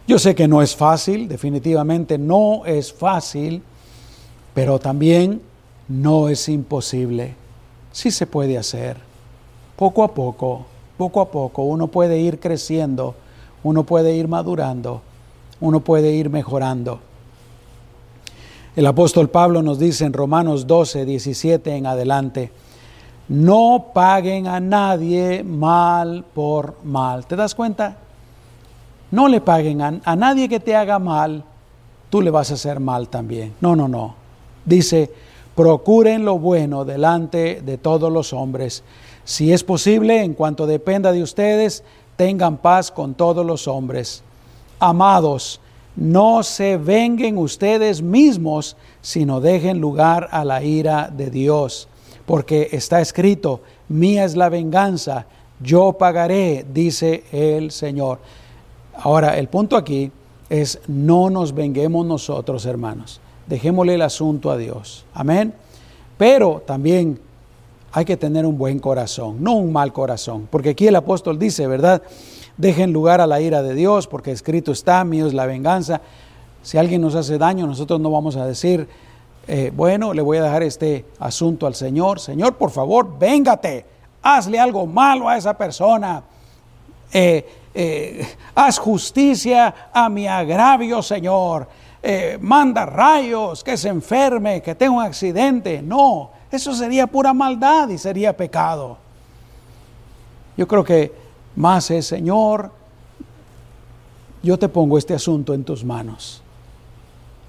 Yo 0.07 0.19
sé 0.19 0.35
que 0.35 0.47
no 0.47 0.63
es 0.63 0.77
fácil, 0.77 1.27
definitivamente 1.27 2.19
no 2.19 2.65
es 2.65 2.93
fácil, 2.93 3.63
pero 4.55 4.79
también 4.79 5.43
no 5.89 6.29
es 6.29 6.49
imposible. 6.49 7.35
Sí 7.93 8.11
se 8.11 8.27
puede 8.27 8.59
hacer. 8.59 8.99
Poco 9.77 10.05
a 10.05 10.15
poco, 10.15 10.67
poco 10.97 11.21
a 11.21 11.31
poco, 11.31 11.63
uno 11.63 11.89
puede 11.89 12.19
ir 12.19 12.39
creciendo, 12.39 13.15
uno 13.63 13.85
puede 13.85 14.15
ir 14.15 14.29
madurando, 14.29 15.03
uno 15.61 15.81
puede 15.81 16.13
ir 16.13 16.31
mejorando. 16.31 17.01
El 18.77 18.85
apóstol 18.85 19.31
Pablo 19.31 19.63
nos 19.63 19.79
dice 19.79 20.05
en 20.05 20.13
Romanos 20.13 20.67
12, 20.67 21.07
17 21.07 21.77
en 21.77 21.87
adelante, 21.87 22.53
no 23.27 23.87
paguen 23.95 24.47
a 24.49 24.61
nadie 24.61 25.43
mal 25.43 26.27
por 26.35 26.77
mal. 26.85 27.27
¿Te 27.27 27.37
das 27.37 27.55
cuenta? 27.55 27.97
No 29.11 29.29
le 29.29 29.41
paguen 29.41 29.81
a, 29.81 30.15
nadie 30.15 30.47
que 30.51 30.61
te 30.61 30.77
haga 30.77 30.99
mal, 30.99 31.43
tú 32.11 32.21
le 32.21 32.31
vas 32.31 32.51
a 32.51 32.55
hacer 32.55 32.79
mal 32.79 33.09
también. 33.09 33.55
No, 33.63 33.75
no, 33.75 33.89
no. 33.89 34.15
Dice, 34.67 35.11
procuren 35.55 36.27
lo 36.27 36.39
bueno 36.39 36.85
delante 36.85 37.63
de 37.65 37.79
todos 37.79 38.13
los 38.13 38.35
hombres. 38.35 38.85
Si 39.25 39.55
es 39.55 39.65
posible, 39.65 40.23
en 40.23 40.35
cuanto 40.35 40.67
dependa 40.67 41.13
de 41.13 41.23
ustedes, 41.23 41.83
tengan 42.17 42.59
paz 42.59 42.91
con 42.91 43.15
todos 43.15 43.47
los 43.47 43.69
hombres. 43.69 44.23
Amados, 44.79 45.63
no 45.97 46.43
se 46.43 46.77
venguen 46.77 47.39
ustedes 47.39 48.03
mismos, 48.03 48.77
sino 49.01 49.41
dejen 49.41 49.81
lugar 49.81 50.29
a 50.31 50.45
la 50.45 50.63
ira 50.63 51.11
de 51.15 51.31
Dios. 51.31 51.89
Porque 52.27 52.69
está 52.73 53.01
escrito, 53.01 53.63
mía 53.89 54.25
es 54.25 54.37
la 54.37 54.49
venganza, 54.49 55.27
yo 55.61 55.95
pagaré, 55.95 56.67
dice 56.73 57.25
el 57.33 57.71
Señor. 57.71 58.19
Ahora, 58.95 59.39
el 59.39 59.49
punto 59.49 59.77
aquí 59.77 60.11
es 60.51 60.81
no 60.87 61.31
nos 61.31 61.55
venguemos 61.55 62.05
nosotros, 62.05 62.67
hermanos. 62.67 63.21
Dejémosle 63.47 63.95
el 63.95 64.03
asunto 64.03 64.51
a 64.51 64.57
Dios. 64.57 65.05
Amén. 65.15 65.55
Pero 66.19 66.63
también 66.67 67.19
hay 67.93 68.05
que 68.05 68.17
tener 68.17 68.45
un 68.45 68.59
buen 68.59 68.79
corazón, 68.79 69.43
no 69.43 69.55
un 69.55 69.73
mal 69.73 69.93
corazón. 69.93 70.49
Porque 70.51 70.71
aquí 70.71 70.87
el 70.87 70.97
apóstol 70.97 71.39
dice, 71.39 71.67
¿verdad? 71.67 72.03
Dejen 72.57 72.93
lugar 72.93 73.21
a 73.21 73.27
la 73.27 73.41
ira 73.41 73.63
de 73.63 73.75
Dios, 73.75 74.07
porque 74.07 74.31
escrito 74.31 74.73
está, 74.73 75.05
mío 75.05 75.27
es 75.27 75.35
la 75.35 75.45
venganza. 75.45 76.01
Si 76.63 76.79
alguien 76.79 77.03
nos 77.03 77.15
hace 77.15 77.37
daño, 77.37 77.67
nosotros 77.67 78.01
no 78.01 78.11
vamos 78.11 78.37
a 78.37 78.47
decir, 78.47 78.89
eh, 79.47 79.71
bueno, 79.75 80.15
le 80.15 80.23
voy 80.23 80.39
a 80.39 80.43
dejar 80.43 80.63
este 80.63 81.05
asunto 81.19 81.67
al 81.67 81.75
Señor. 81.75 82.19
Señor, 82.19 82.57
por 82.57 82.71
favor, 82.71 83.19
véngate, 83.19 83.85
hazle 84.23 84.59
algo 84.59 84.87
malo 84.87 85.29
a 85.29 85.37
esa 85.37 85.57
persona. 85.57 86.23
Eh, 87.13 87.47
eh, 87.75 88.27
haz 88.55 88.79
justicia 88.79 89.91
a 89.93 90.09
mi 90.09 90.27
agravio, 90.27 91.03
Señor. 91.03 91.69
manda 92.41 92.87
rayos, 92.87 93.65
que 93.65 93.77
se 93.77 93.89
enferme, 93.89 94.63
que 94.63 94.77
tenga 94.77 94.93
un 94.93 95.03
accidente. 95.03 95.83
No, 95.83 96.31
eso 96.53 96.73
sería 96.73 97.09
pura 97.09 97.35
maldad 97.35 97.89
y 97.89 97.99
sería 97.99 98.37
pecado. 98.37 98.97
Yo 100.57 100.69
creo 100.69 100.85
que 100.85 101.26
más 101.57 101.91
es, 101.91 102.07
Señor, 102.07 102.71
yo 104.43 104.59
te 104.59 104.69
pongo 104.69 104.99
este 104.99 105.15
asunto 105.15 105.55
en 105.55 105.65
tus 105.65 105.85
manos. 105.85 106.43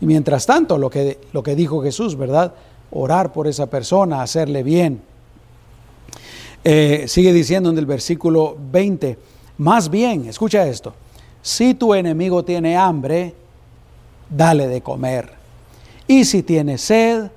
Y 0.02 0.06
mientras 0.06 0.46
tanto, 0.46 0.78
lo 0.78 0.90
que, 0.90 1.20
lo 1.34 1.44
que 1.44 1.56
dijo 1.56 1.82
Jesús, 1.82 2.16
¿verdad? 2.16 2.54
Orar 2.92 3.34
por 3.34 3.48
esa 3.48 3.68
persona, 3.68 4.22
hacerle 4.22 4.64
bien. 4.64 5.02
Eh, 6.64 7.06
sigue 7.08 7.34
diciendo 7.34 7.70
en 7.70 7.78
el 7.78 7.86
versículo 7.86 8.58
20, 8.72 9.18
más 9.60 9.90
bien, 9.90 10.28
escucha 10.28 10.68
esto, 10.68 10.94
si 11.42 11.74
tu 11.74 11.94
enemigo 11.94 12.44
tiene 12.44 12.76
hambre, 12.76 13.34
dale 14.30 14.68
de 14.68 14.82
comer. 14.82 15.32
Y 16.08 16.26
si 16.26 16.44
tiene 16.44 16.78
sed, 16.78 17.30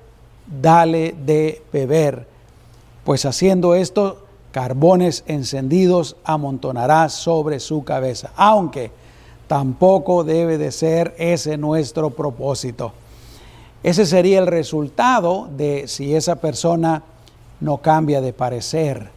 dale 0.61 1.15
de 1.25 1.61
beber. 1.71 2.27
Pues 3.03 3.25
haciendo 3.25 3.75
esto, 3.75 4.20
carbones 4.51 5.23
encendidos 5.27 6.15
amontonará 6.23 7.09
sobre 7.09 7.59
su 7.59 7.83
cabeza, 7.83 8.31
aunque 8.35 8.91
tampoco 9.47 10.23
debe 10.23 10.57
de 10.57 10.71
ser 10.71 11.15
ese 11.17 11.57
nuestro 11.57 12.11
propósito. 12.11 12.93
Ese 13.83 14.05
sería 14.05 14.39
el 14.39 14.47
resultado 14.47 15.49
de 15.57 15.87
si 15.87 16.15
esa 16.15 16.35
persona 16.35 17.03
no 17.59 17.77
cambia 17.77 18.21
de 18.21 18.33
parecer, 18.33 19.09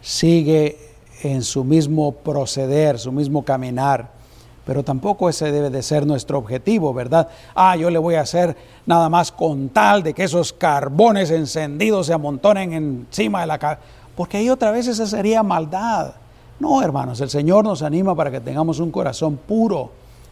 sigue 0.00 0.78
en 1.22 1.42
su 1.42 1.64
mismo 1.64 2.12
proceder, 2.12 2.98
su 2.98 3.12
mismo 3.12 3.44
caminar. 3.44 4.16
Pero 4.64 4.82
tampoco 4.82 5.28
ese 5.28 5.52
debe 5.52 5.70
de 5.70 5.82
ser 5.82 6.06
nuestro 6.06 6.38
objetivo, 6.38 6.92
¿verdad? 6.92 7.28
Ah, 7.54 7.76
yo 7.76 7.88
le 7.88 7.98
voy 7.98 8.16
a 8.16 8.22
hacer 8.22 8.56
nada 8.84 9.08
más 9.08 9.30
con 9.30 9.68
tal 9.68 10.02
de 10.02 10.12
que 10.12 10.24
esos 10.24 10.52
carbones 10.52 11.30
encendidos 11.30 12.08
se 12.08 12.12
amontonen 12.12 12.72
encima 12.72 13.42
de 13.42 13.46
la 13.46 13.58
cabeza 13.58 13.80
porque 14.16 14.38
ahí 14.38 14.48
otra 14.48 14.70
vez 14.70 14.86
esa 14.86 15.06
sería 15.06 15.42
maldad. 15.42 16.14
No, 16.58 16.82
hermanos, 16.82 17.20
el 17.20 17.28
Señor 17.28 17.64
nos 17.64 17.82
anima 17.82 18.14
para 18.14 18.30
que 18.30 18.40
tengamos 18.40 18.80
un 18.80 18.90
corazón 18.90 19.36
puro, 19.36 19.90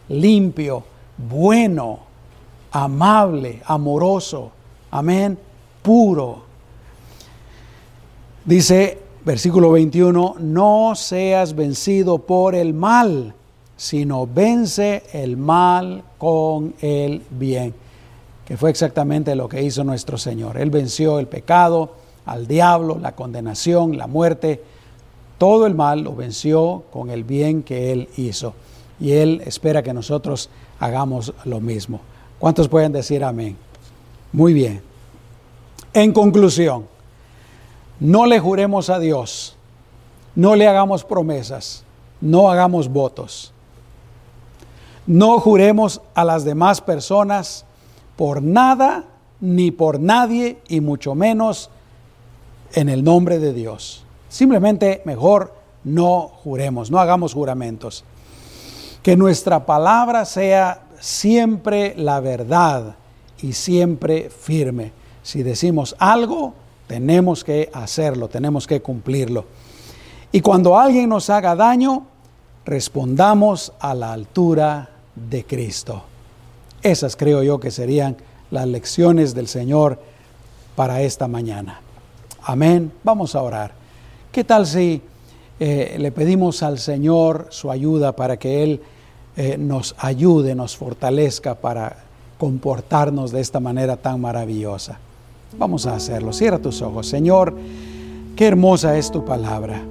limpio, 0.09 0.83
bueno, 1.17 1.99
amable, 2.71 3.61
amoroso. 3.65 4.51
Amén, 4.91 5.37
puro. 5.81 6.43
Dice 8.43 9.05
versículo 9.25 9.71
21, 9.71 10.35
no 10.39 10.93
seas 10.95 11.55
vencido 11.55 12.19
por 12.19 12.53
el 12.53 12.73
mal, 12.75 13.33
sino 13.75 14.27
vence 14.27 15.03
el 15.13 15.35
mal 15.35 16.03
con 16.19 16.75
el 16.79 17.23
bien, 17.31 17.73
que 18.45 18.55
fue 18.55 18.69
exactamente 18.69 19.35
lo 19.35 19.49
que 19.49 19.63
hizo 19.63 19.83
nuestro 19.83 20.17
Señor. 20.17 20.57
Él 20.57 20.69
venció 20.69 21.17
el 21.17 21.27
pecado, 21.27 21.93
al 22.25 22.47
diablo, 22.47 22.97
la 22.99 23.15
condenación, 23.15 23.97
la 23.97 24.07
muerte, 24.07 24.63
todo 25.37 25.65
el 25.65 25.75
mal 25.75 26.01
lo 26.01 26.15
venció 26.15 26.83
con 26.91 27.09
el 27.09 27.23
bien 27.23 27.63
que 27.63 27.91
Él 27.91 28.09
hizo. 28.17 28.53
Y 28.99 29.11
Él 29.11 29.41
espera 29.45 29.83
que 29.83 29.93
nosotros 29.93 30.49
hagamos 30.79 31.33
lo 31.43 31.59
mismo. 31.59 31.99
¿Cuántos 32.39 32.67
pueden 32.67 32.91
decir 32.91 33.23
amén? 33.23 33.57
Muy 34.31 34.53
bien. 34.53 34.81
En 35.93 36.13
conclusión, 36.13 36.87
no 37.99 38.25
le 38.25 38.39
juremos 38.39 38.89
a 38.89 38.99
Dios, 38.99 39.55
no 40.35 40.55
le 40.55 40.67
hagamos 40.67 41.03
promesas, 41.03 41.83
no 42.21 42.49
hagamos 42.49 42.89
votos. 42.89 43.53
No 45.07 45.39
juremos 45.39 46.01
a 46.15 46.25
las 46.25 46.43
demás 46.43 46.81
personas 46.81 47.65
por 48.15 48.41
nada 48.41 49.05
ni 49.39 49.71
por 49.71 49.99
nadie 49.99 50.57
y 50.67 50.81
mucho 50.81 51.13
menos 51.13 51.69
en 52.75 52.89
el 52.89 53.03
nombre 53.03 53.39
de 53.39 53.53
Dios. 53.53 54.03
Simplemente 54.29 55.01
mejor 55.05 55.53
no 55.83 56.29
juremos, 56.43 56.91
no 56.91 56.99
hagamos 56.99 57.33
juramentos. 57.33 58.03
Que 59.01 59.15
nuestra 59.15 59.65
palabra 59.65 60.25
sea 60.25 60.83
siempre 60.99 61.95
la 61.95 62.19
verdad 62.19 62.95
y 63.41 63.53
siempre 63.53 64.29
firme. 64.29 64.91
Si 65.23 65.41
decimos 65.41 65.95
algo, 65.99 66.53
tenemos 66.87 67.43
que 67.43 67.69
hacerlo, 67.73 68.27
tenemos 68.27 68.67
que 68.67 68.81
cumplirlo. 68.81 69.45
Y 70.31 70.41
cuando 70.41 70.77
alguien 70.77 71.09
nos 71.09 71.29
haga 71.29 71.55
daño, 71.55 72.05
respondamos 72.65 73.71
a 73.79 73.95
la 73.95 74.11
altura 74.11 74.89
de 75.15 75.45
Cristo. 75.45 76.03
Esas 76.81 77.15
creo 77.15 77.41
yo 77.41 77.59
que 77.59 77.71
serían 77.71 78.17
las 78.51 78.67
lecciones 78.67 79.33
del 79.33 79.47
Señor 79.47 79.99
para 80.75 81.01
esta 81.01 81.27
mañana. 81.27 81.79
Amén. 82.47 82.91
Vamos 83.03 83.33
a 83.35 83.41
orar. 83.41 83.71
¿Qué 84.31 84.43
tal 84.43 84.67
si 84.67 85.01
eh, 85.59 85.95
le 85.97 86.11
pedimos 86.11 86.61
al 86.61 86.77
Señor 86.77 87.47
su 87.49 87.71
ayuda 87.71 88.15
para 88.15 88.37
que 88.37 88.63
Él 88.63 88.81
eh, 89.35 89.57
nos 89.57 89.95
ayude, 89.97 90.53
nos 90.53 90.77
fortalezca 90.77 91.55
para 91.55 91.97
comportarnos 92.37 93.31
de 93.31 93.41
esta 93.41 93.59
manera 93.59 93.97
tan 93.97 94.21
maravillosa? 94.21 94.99
Vamos 95.57 95.87
a 95.87 95.95
hacerlo. 95.95 96.33
Cierra 96.33 96.59
tus 96.59 96.83
ojos. 96.83 97.07
Señor, 97.07 97.55
qué 98.35 98.45
hermosa 98.45 98.95
es 98.95 99.09
tu 99.09 99.25
palabra. 99.25 99.81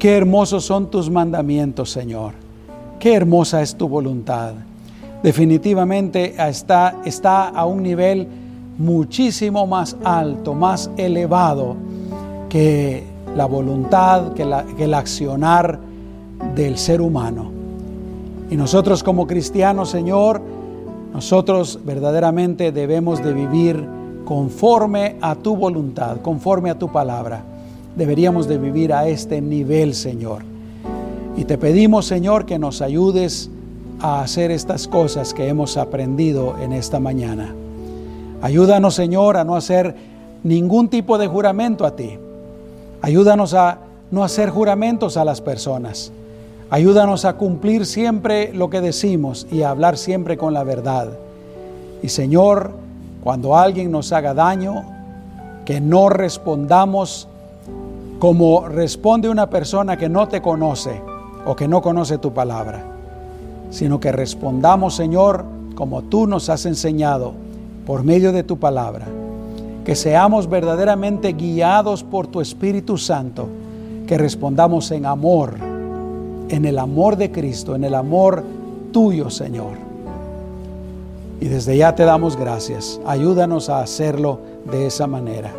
Qué 0.00 0.16
hermosos 0.16 0.64
son 0.64 0.90
tus 0.90 1.08
mandamientos, 1.08 1.92
Señor. 1.92 2.32
Qué 2.98 3.14
hermosa 3.14 3.62
es 3.62 3.76
tu 3.76 3.88
voluntad. 3.88 4.54
Definitivamente 5.22 6.34
está, 6.36 6.96
está 7.04 7.48
a 7.48 7.64
un 7.64 7.84
nivel 7.84 8.26
muchísimo 8.78 9.66
más 9.66 9.96
alto, 10.04 10.54
más 10.54 10.90
elevado 10.96 11.76
que 12.48 13.04
la 13.34 13.46
voluntad, 13.46 14.32
que, 14.32 14.42
el 14.42 14.94
accionar 14.94 15.78
del 16.54 16.78
ser 16.78 17.00
humano. 17.00 17.50
Y 18.50 18.56
nosotros 18.56 19.02
como 19.02 19.26
cristianos, 19.26 19.90
Señor, 19.90 20.40
nosotros 21.12 21.80
verdaderamente 21.84 22.72
debemos 22.72 23.22
de 23.22 23.32
vivir 23.32 23.88
conforme 24.24 25.16
a 25.20 25.34
tu 25.34 25.56
voluntad, 25.56 26.18
conforme 26.20 26.70
a 26.70 26.78
tu 26.78 26.90
palabra. 26.90 27.42
Deberíamos 27.96 28.46
de 28.46 28.58
vivir 28.58 28.92
a 28.92 29.08
este 29.08 29.40
nivel, 29.40 29.94
Señor. 29.94 30.42
Y 31.36 31.44
te 31.44 31.58
pedimos, 31.58 32.06
Señor, 32.06 32.46
que 32.46 32.58
nos 32.58 32.82
ayudes 32.82 33.50
a 34.00 34.20
hacer 34.20 34.50
estas 34.50 34.88
cosas 34.88 35.32
que 35.32 35.48
hemos 35.48 35.76
aprendido 35.76 36.56
en 36.60 36.72
esta 36.72 37.00
mañana. 37.00 37.54
Ayúdanos, 38.42 38.94
Señor, 38.94 39.36
a 39.36 39.44
no 39.44 39.56
hacer 39.56 39.94
ningún 40.42 40.88
tipo 40.88 41.18
de 41.18 41.26
juramento 41.26 41.86
a 41.86 41.96
ti. 41.96 42.18
Ayúdanos 43.02 43.54
a 43.54 43.78
no 44.10 44.22
hacer 44.24 44.50
juramentos 44.50 45.16
a 45.16 45.24
las 45.24 45.40
personas. 45.40 46.12
Ayúdanos 46.70 47.24
a 47.24 47.34
cumplir 47.34 47.86
siempre 47.86 48.52
lo 48.52 48.70
que 48.70 48.80
decimos 48.80 49.46
y 49.50 49.62
a 49.62 49.70
hablar 49.70 49.96
siempre 49.96 50.36
con 50.36 50.52
la 50.52 50.64
verdad. 50.64 51.08
Y 52.02 52.08
Señor, 52.08 52.72
cuando 53.22 53.56
alguien 53.56 53.90
nos 53.90 54.12
haga 54.12 54.34
daño, 54.34 54.84
que 55.64 55.80
no 55.80 56.08
respondamos 56.08 57.28
como 58.18 58.68
responde 58.68 59.28
una 59.28 59.50
persona 59.50 59.96
que 59.96 60.08
no 60.08 60.28
te 60.28 60.40
conoce 60.40 61.00
o 61.44 61.54
que 61.54 61.68
no 61.68 61.82
conoce 61.82 62.18
tu 62.18 62.32
palabra, 62.32 62.82
sino 63.70 64.00
que 64.00 64.12
respondamos, 64.12 64.94
Señor, 64.94 65.44
como 65.74 66.02
tú 66.02 66.26
nos 66.26 66.48
has 66.48 66.66
enseñado 66.66 67.34
por 67.86 68.02
medio 68.02 68.32
de 68.32 68.42
tu 68.42 68.58
palabra, 68.58 69.06
que 69.84 69.94
seamos 69.94 70.50
verdaderamente 70.50 71.32
guiados 71.32 72.02
por 72.02 72.26
tu 72.26 72.40
Espíritu 72.40 72.98
Santo, 72.98 73.46
que 74.06 74.18
respondamos 74.18 74.90
en 74.90 75.06
amor, 75.06 75.54
en 76.48 76.64
el 76.64 76.78
amor 76.78 77.16
de 77.16 77.30
Cristo, 77.30 77.74
en 77.74 77.84
el 77.84 77.94
amor 77.94 78.44
tuyo, 78.92 79.30
Señor. 79.30 79.78
Y 81.40 81.46
desde 81.46 81.76
ya 81.76 81.94
te 81.94 82.04
damos 82.04 82.36
gracias. 82.36 83.00
Ayúdanos 83.06 83.68
a 83.68 83.80
hacerlo 83.80 84.40
de 84.70 84.86
esa 84.86 85.06
manera. 85.06 85.52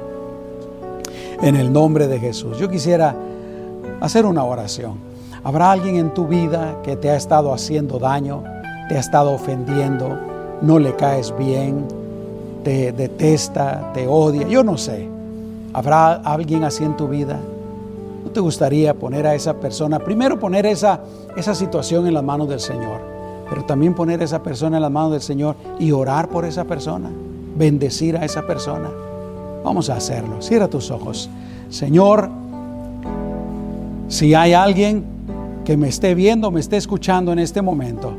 En 1.41 1.55
el 1.55 1.71
nombre 1.71 2.07
de 2.07 2.19
Jesús. 2.19 2.57
Yo 2.57 2.69
quisiera 2.69 3.15
hacer 4.01 4.25
una 4.25 4.43
oración. 4.43 4.95
¿Habrá 5.43 5.71
alguien 5.71 5.95
en 5.97 6.13
tu 6.13 6.27
vida 6.27 6.81
que 6.83 6.95
te 6.95 7.09
ha 7.09 7.15
estado 7.15 7.53
haciendo 7.53 7.99
daño? 7.99 8.43
te 8.87 8.95
ha 8.95 8.99
estado 8.99 9.31
ofendiendo, 9.31 10.17
no 10.61 10.79
le 10.79 10.95
caes 10.95 11.33
bien, 11.37 11.85
te 12.67 12.91
detesta, 12.91 13.93
te 13.93 14.09
odia, 14.09 14.45
yo 14.45 14.61
no 14.61 14.77
sé. 14.77 15.07
¿Habrá 15.71 16.15
alguien 16.15 16.65
así 16.65 16.83
en 16.83 16.97
tu 16.97 17.07
vida? 17.07 17.39
¿No 18.25 18.29
te 18.29 18.41
gustaría 18.41 18.93
poner 18.93 19.25
a 19.25 19.33
esa 19.35 19.53
persona, 19.53 19.99
primero 19.99 20.37
poner 20.37 20.65
esa, 20.65 20.99
esa 21.37 21.55
situación 21.55 22.07
en 22.07 22.13
las 22.13 22.25
manos 22.25 22.49
del 22.49 22.59
Señor, 22.59 22.99
pero 23.49 23.63
también 23.63 23.93
poner 23.93 24.19
a 24.19 24.25
esa 24.25 24.43
persona 24.43 24.75
en 24.75 24.81
las 24.81 24.91
manos 24.91 25.13
del 25.13 25.21
Señor 25.21 25.55
y 25.79 25.93
orar 25.93 26.27
por 26.27 26.43
esa 26.43 26.65
persona, 26.65 27.09
bendecir 27.55 28.17
a 28.17 28.25
esa 28.25 28.45
persona? 28.45 28.89
Vamos 29.63 29.89
a 29.89 29.95
hacerlo. 29.95 30.41
Cierra 30.41 30.67
tus 30.67 30.91
ojos. 30.91 31.29
Señor, 31.69 32.29
si 34.09 34.33
hay 34.33 34.51
alguien 34.51 35.05
que 35.63 35.77
me 35.77 35.87
esté 35.87 36.15
viendo, 36.15 36.51
me 36.51 36.59
esté 36.59 36.75
escuchando 36.75 37.31
en 37.31 37.39
este 37.39 37.61
momento, 37.61 38.11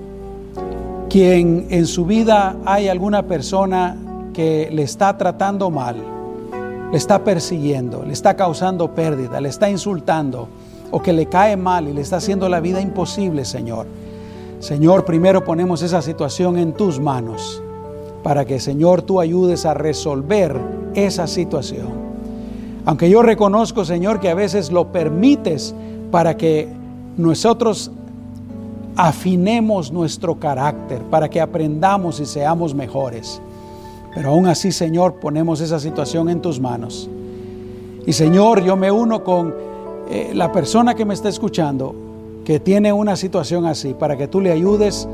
quien 1.11 1.67
en 1.69 1.85
su 1.85 2.07
vida 2.07 2.57
hay 2.65 2.89
alguna 2.89 3.25
persona 3.25 4.08
que 4.38 4.68
le 4.70 4.85
está 4.85 5.18
tratando 5.18 5.68
mal, 5.68 5.96
le 6.92 6.96
está 6.96 7.24
persiguiendo, 7.24 8.05
le 8.05 8.12
está 8.12 8.37
causando 8.37 8.94
pérdida, 8.94 9.40
le 9.40 9.48
está 9.48 9.68
insultando 9.68 10.46
o 10.92 11.03
que 11.03 11.12
le 11.12 11.27
cae 11.27 11.57
mal 11.57 11.88
y 11.88 11.92
le 11.92 12.03
está 12.03 12.18
haciendo 12.18 12.48
la 12.48 12.61
vida 12.61 12.81
imposible, 12.81 13.44
Señor. 13.44 13.87
Señor, 14.61 15.05
primero 15.05 15.44
ponemos 15.44 15.83
esa 15.83 16.03
situación 16.03 16.57
en 16.57 16.72
tus 16.72 17.01
manos 17.01 17.61
para 18.22 18.44
que, 18.44 18.61
Señor, 18.61 19.03
tú 19.03 19.18
ayudes 19.18 19.66
a 19.66 19.74
resolver 19.74 20.57
esa 20.94 21.27
situación. 21.27 21.88
Aunque 22.85 23.11
yo 23.11 23.22
reconozco, 23.22 23.85
Señor, 23.85 24.20
que 24.20 24.31
a 24.31 24.35
veces 24.35 24.70
lo 24.70 24.92
permites 24.92 25.74
para 26.12 26.37
que 26.37 26.68
nosotros 27.16 27.90
afinemos 28.94 29.90
nuestro 29.90 30.38
carácter, 30.38 31.03
para 31.11 31.29
que 31.29 31.40
aprendamos 31.40 32.20
y 32.20 32.24
seamos 32.24 32.72
mejores. 32.72 33.42
Pero 34.14 34.31
aún 34.31 34.47
así, 34.47 34.73
Señor, 34.73 35.14
ponemos 35.14 35.61
esa 35.61 35.79
situación 35.79 36.29
en 36.29 36.40
tus 36.40 36.61
manos. 36.61 37.09
Y 38.07 38.12
Señor, 38.12 38.62
yo 38.62 38.77
me 38.77 38.90
uno 38.90 39.23
con 39.23 39.55
eh, 40.09 40.33
la 40.35 40.51
persona 40.51 40.94
que 40.94 41.05
me 41.05 41.14
está 41.14 41.29
escuchando, 41.29 41.94
que 42.44 42.61
tiene 42.61 42.92
una 42.92 43.16
situación 43.16 43.66
así, 43.66 43.94
para 43.94 44.16
que 44.16 44.29
tú 44.29 44.40
le 44.40 44.51
ayudes 44.51 45.09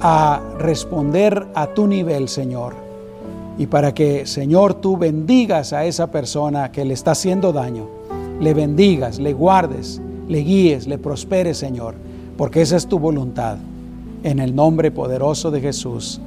a 0.00 0.40
responder 0.58 1.48
a 1.54 1.66
tu 1.68 1.86
nivel, 1.86 2.28
Señor 2.28 2.90
y 3.60 3.66
para 3.66 3.92
que, 3.92 4.24
Señor, 4.24 4.72
tú 4.72 4.96
bendigas 4.96 5.74
a 5.74 5.84
esa 5.84 6.10
persona 6.10 6.72
que 6.72 6.82
le 6.82 6.94
está 6.94 7.10
haciendo 7.10 7.52
daño. 7.52 7.88
Le 8.40 8.54
bendigas, 8.54 9.18
le 9.18 9.34
guardes, 9.34 10.00
le 10.28 10.38
guíes, 10.38 10.86
le 10.86 10.96
prosperes, 10.96 11.58
Señor, 11.58 11.94
porque 12.38 12.62
esa 12.62 12.78
es 12.78 12.86
tu 12.86 12.98
voluntad. 12.98 13.58
En 14.22 14.38
el 14.38 14.54
nombre 14.54 14.90
poderoso 14.90 15.50
de 15.50 15.60
Jesús. 15.60 16.22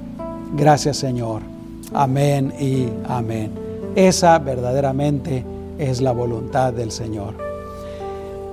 Gracias, 0.56 0.98
Señor. 0.98 1.53
Amén 1.94 2.54
y 2.60 2.88
amén. 3.08 3.52
Esa 3.96 4.40
verdaderamente 4.40 5.46
es 5.78 6.02
la 6.02 6.12
voluntad 6.12 6.74
del 6.74 6.92
Señor. 6.92 7.36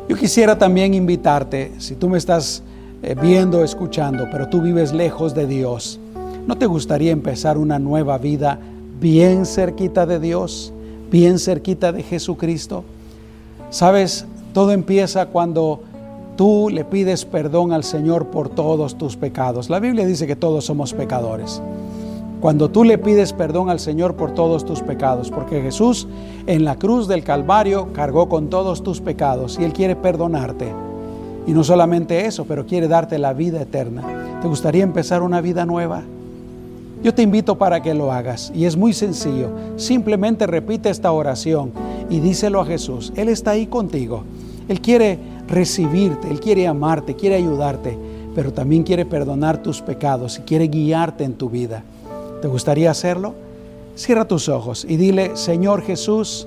Yo 0.09 0.17
quisiera 0.17 0.59
también 0.59 0.93
invitarte, 0.95 1.73
si 1.79 1.95
tú 1.95 2.09
me 2.09 2.19
estás 2.19 2.63
eh, 3.03 3.15
viendo, 3.21 3.63
escuchando, 3.63 4.29
pero 4.31 4.49
tú 4.49 4.61
vives 4.61 4.93
lejos 4.93 5.35
de 5.35 5.47
Dios, 5.47 6.01
¿no 6.47 6.59
te 6.59 6.67
gustaría 6.67 7.13
empezar 7.13 7.57
una 7.57 7.79
nueva 7.79 8.19
vida 8.19 8.59
bien 9.01 9.47
cerquita 9.47 10.05
de 10.05 10.21
Dios, 10.21 10.73
bien 11.11 11.39
cerquita 11.39 11.93
de 11.93 12.03
Jesucristo. 12.03 12.85
Sabes, 13.71 14.27
todo 14.53 14.73
empieza 14.73 15.27
cuando 15.27 15.81
tú 16.37 16.69
le 16.71 16.85
pides 16.85 17.25
perdón 17.25 17.73
al 17.73 17.85
Señor 17.85 18.27
por 18.27 18.51
todos 18.51 18.97
tus 18.97 19.17
pecados. 19.17 19.71
La 19.71 19.81
Biblia 19.81 20.07
dice 20.07 20.27
que 20.27 20.37
todos 20.37 20.65
somos 20.67 20.93
pecadores. 20.93 21.63
Cuando 22.41 22.71
tú 22.71 22.85
le 22.85 22.97
pides 22.97 23.35
perdón 23.35 23.69
al 23.69 23.81
Señor 23.81 24.15
por 24.15 24.33
todos 24.33 24.65
tus 24.65 24.81
pecados, 24.81 25.31
porque 25.31 25.61
Jesús 25.61 26.09
en 26.47 26.65
la 26.65 26.77
cruz 26.77 27.07
del 27.07 27.23
Calvario 27.23 27.89
cargó 27.93 28.31
con 28.31 28.49
todos 28.49 28.83
tus 28.83 29.03
pecados 29.03 29.59
y 29.61 29.65
Él 29.65 29.75
quiere 29.75 29.95
perdonarte. 29.95 30.73
Y 31.47 31.53
no 31.53 31.65
solamente 31.65 32.25
eso, 32.25 32.47
pero 32.47 32.65
quiere 32.65 32.89
darte 32.89 33.19
la 33.19 33.35
vida 33.35 33.61
eterna. 33.61 34.39
¿Te 34.41 34.49
gustaría 34.49 34.83
empezar 34.83 35.23
una 35.23 35.43
vida 35.43 35.67
nueva? 35.67 36.03
Yo 37.03 37.13
te 37.13 37.23
invito 37.23 37.59
para 37.59 37.83
que 37.83 37.93
lo 37.93 38.11
hagas 38.11 38.51
y 38.55 38.65
es 38.65 38.75
muy 38.75 38.95
sencillo. 38.95 39.51
Simplemente 39.77 40.47
repite 40.47 40.89
esta 40.89 41.13
oración 41.13 41.73
y 42.09 42.21
díselo 42.21 42.61
a 42.63 42.67
Jesús. 42.67 43.13
Él 43.17 43.29
está 43.29 43.51
ahí 43.51 43.67
contigo. 43.67 44.23
Él 44.69 44.81
quiere 44.81 45.19
recibirte, 45.47 46.31
Él 46.31 46.41
quiere 46.41 46.67
amarte, 46.67 47.17
quiere 47.17 47.37
ayudarte, 47.37 47.99
pero 48.35 48.51
también 48.51 48.83
quiere 48.83 49.05
perdonar 49.05 49.63
tus 49.63 49.83
pecados 49.83 50.39
y 50.39 50.43
quiere 50.43 50.69
guiarte 50.69 51.25
en 51.25 51.35
tu 51.35 51.51
vida. 51.51 51.83
¿Te 52.41 52.49
gustaría 52.49 52.91
hacerlo? 52.91 53.35
Cierra 53.97 54.27
tus 54.27 54.49
ojos 54.49 54.87
y 54.89 54.97
dile, 54.97 55.37
Señor 55.37 55.83
Jesús, 55.83 56.47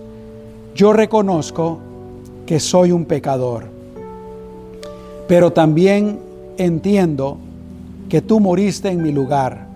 yo 0.75 0.91
reconozco 0.91 1.77
que 2.45 2.59
soy 2.59 2.91
un 2.91 3.05
pecador, 3.05 3.65
pero 5.27 5.53
también 5.53 6.19
entiendo 6.57 7.37
que 8.09 8.21
tú 8.21 8.39
moriste 8.39 8.89
en 8.89 9.03
mi 9.03 9.11
lugar 9.11 9.67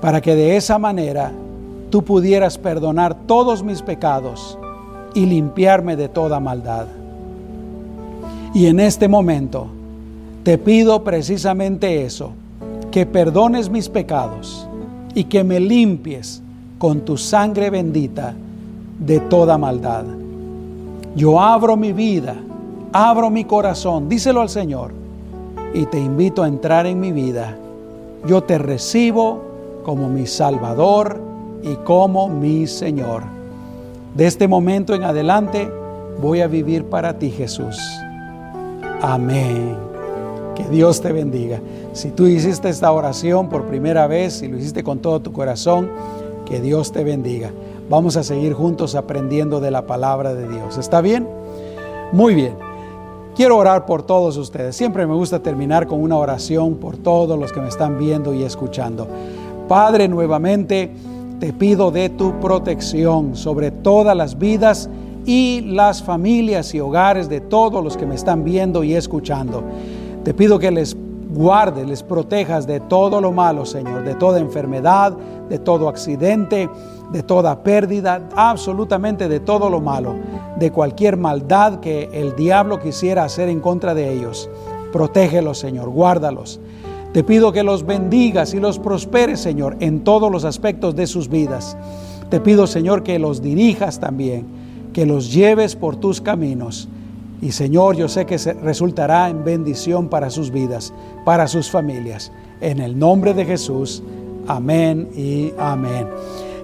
para 0.00 0.20
que 0.20 0.34
de 0.34 0.56
esa 0.56 0.78
manera 0.78 1.32
tú 1.90 2.02
pudieras 2.02 2.58
perdonar 2.58 3.14
todos 3.26 3.62
mis 3.62 3.82
pecados 3.82 4.58
y 5.14 5.26
limpiarme 5.26 5.96
de 5.96 6.08
toda 6.08 6.40
maldad. 6.40 6.86
Y 8.54 8.66
en 8.66 8.80
este 8.80 9.08
momento 9.08 9.66
te 10.44 10.58
pido 10.58 11.04
precisamente 11.04 12.04
eso, 12.04 12.32
que 12.90 13.06
perdones 13.06 13.70
mis 13.70 13.88
pecados 13.88 14.63
y 15.14 15.24
que 15.24 15.44
me 15.44 15.60
limpies 15.60 16.42
con 16.78 17.00
tu 17.00 17.16
sangre 17.16 17.70
bendita 17.70 18.34
de 18.98 19.20
toda 19.20 19.58
maldad. 19.58 20.04
Yo 21.16 21.40
abro 21.40 21.76
mi 21.76 21.92
vida, 21.92 22.34
abro 22.92 23.30
mi 23.30 23.44
corazón, 23.44 24.08
díselo 24.08 24.40
al 24.40 24.48
Señor, 24.48 24.92
y 25.72 25.86
te 25.86 26.00
invito 26.00 26.42
a 26.42 26.48
entrar 26.48 26.86
en 26.86 27.00
mi 27.00 27.12
vida. 27.12 27.56
Yo 28.26 28.42
te 28.42 28.58
recibo 28.58 29.42
como 29.84 30.08
mi 30.08 30.26
Salvador 30.26 31.20
y 31.62 31.74
como 31.84 32.28
mi 32.28 32.66
Señor. 32.66 33.22
De 34.14 34.26
este 34.26 34.48
momento 34.48 34.94
en 34.94 35.04
adelante 35.04 35.70
voy 36.20 36.40
a 36.40 36.46
vivir 36.46 36.84
para 36.84 37.18
ti, 37.18 37.30
Jesús. 37.30 37.76
Amén. 39.00 39.93
Que 40.54 40.64
Dios 40.64 41.00
te 41.00 41.12
bendiga. 41.12 41.60
Si 41.92 42.10
tú 42.10 42.26
hiciste 42.26 42.68
esta 42.68 42.92
oración 42.92 43.48
por 43.48 43.64
primera 43.64 44.06
vez 44.06 44.42
y 44.42 44.48
lo 44.48 44.56
hiciste 44.56 44.84
con 44.84 45.00
todo 45.00 45.20
tu 45.20 45.32
corazón, 45.32 45.90
que 46.44 46.60
Dios 46.60 46.92
te 46.92 47.04
bendiga. 47.04 47.50
Vamos 47.88 48.16
a 48.16 48.22
seguir 48.22 48.54
juntos 48.54 48.94
aprendiendo 48.94 49.60
de 49.60 49.70
la 49.70 49.86
palabra 49.86 50.34
de 50.34 50.48
Dios. 50.48 50.78
¿Está 50.78 51.00
bien? 51.00 51.26
Muy 52.12 52.34
bien. 52.34 52.54
Quiero 53.34 53.56
orar 53.56 53.84
por 53.84 54.04
todos 54.04 54.36
ustedes. 54.36 54.76
Siempre 54.76 55.06
me 55.06 55.14
gusta 55.14 55.40
terminar 55.40 55.86
con 55.86 56.00
una 56.00 56.16
oración 56.16 56.76
por 56.76 56.96
todos 56.96 57.38
los 57.38 57.52
que 57.52 57.60
me 57.60 57.68
están 57.68 57.98
viendo 57.98 58.32
y 58.32 58.44
escuchando. 58.44 59.08
Padre, 59.66 60.06
nuevamente 60.06 60.90
te 61.40 61.52
pido 61.52 61.90
de 61.90 62.10
tu 62.10 62.38
protección 62.38 63.34
sobre 63.34 63.70
todas 63.70 64.16
las 64.16 64.38
vidas 64.38 64.88
y 65.26 65.62
las 65.62 66.02
familias 66.02 66.74
y 66.74 66.80
hogares 66.80 67.28
de 67.28 67.40
todos 67.40 67.82
los 67.82 67.96
que 67.96 68.06
me 68.06 68.14
están 68.14 68.44
viendo 68.44 68.84
y 68.84 68.94
escuchando. 68.94 69.64
Te 70.24 70.32
pido 70.32 70.58
que 70.58 70.70
les 70.70 70.96
guardes, 71.34 71.86
les 71.86 72.02
protejas 72.02 72.66
de 72.66 72.80
todo 72.80 73.20
lo 73.20 73.30
malo, 73.30 73.66
Señor, 73.66 74.04
de 74.04 74.14
toda 74.14 74.40
enfermedad, 74.40 75.12
de 75.50 75.58
todo 75.58 75.88
accidente, 75.88 76.70
de 77.12 77.22
toda 77.22 77.62
pérdida, 77.62 78.28
absolutamente 78.34 79.28
de 79.28 79.40
todo 79.40 79.68
lo 79.68 79.80
malo, 79.80 80.14
de 80.58 80.70
cualquier 80.70 81.18
maldad 81.18 81.80
que 81.80 82.08
el 82.12 82.34
diablo 82.36 82.80
quisiera 82.80 83.24
hacer 83.24 83.50
en 83.50 83.60
contra 83.60 83.94
de 83.94 84.14
ellos. 84.14 84.48
Protégelos, 84.92 85.58
Señor, 85.58 85.90
guárdalos. 85.90 86.60
Te 87.12 87.22
pido 87.22 87.52
que 87.52 87.62
los 87.62 87.84
bendigas 87.84 88.54
y 88.54 88.60
los 88.60 88.78
prosperes, 88.78 89.40
Señor, 89.40 89.76
en 89.80 90.04
todos 90.04 90.32
los 90.32 90.44
aspectos 90.44 90.96
de 90.96 91.06
sus 91.06 91.28
vidas. 91.28 91.76
Te 92.30 92.40
pido, 92.40 92.66
Señor, 92.66 93.02
que 93.02 93.18
los 93.18 93.42
dirijas 93.42 94.00
también, 94.00 94.46
que 94.92 95.04
los 95.04 95.32
lleves 95.32 95.76
por 95.76 95.96
tus 95.96 96.20
caminos. 96.20 96.88
Y 97.44 97.52
Señor, 97.52 97.94
yo 97.94 98.08
sé 98.08 98.24
que 98.24 98.38
resultará 98.38 99.28
en 99.28 99.44
bendición 99.44 100.08
para 100.08 100.30
sus 100.30 100.50
vidas, 100.50 100.94
para 101.26 101.46
sus 101.46 101.70
familias. 101.70 102.32
En 102.62 102.80
el 102.80 102.98
nombre 102.98 103.34
de 103.34 103.44
Jesús, 103.44 104.02
amén 104.48 105.10
y 105.14 105.52
amén. 105.58 106.08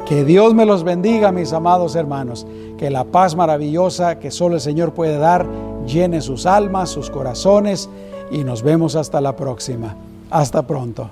Que 0.07 0.25
Dios 0.25 0.55
me 0.55 0.65
los 0.65 0.83
bendiga, 0.83 1.33
mis 1.33 1.53
amados 1.53 1.97
hermanos. 1.97 2.47
Que 2.79 2.89
la 2.89 3.05
paz 3.05 3.37
maravillosa 3.37 4.19
que 4.19 4.31
solo 4.31 4.55
el 4.55 4.63
Señor 4.63 4.95
puede 4.95 5.19
dar 5.19 5.47
llene 5.87 6.23
sus 6.23 6.47
almas, 6.47 6.89
sus 6.89 7.11
corazones. 7.11 7.91
Y 8.31 8.43
nos 8.43 8.63
vemos 8.63 8.97
hasta 8.97 9.21
la 9.21 9.37
próxima. 9.37 9.97
Hasta 10.31 10.67
pronto. 10.67 11.11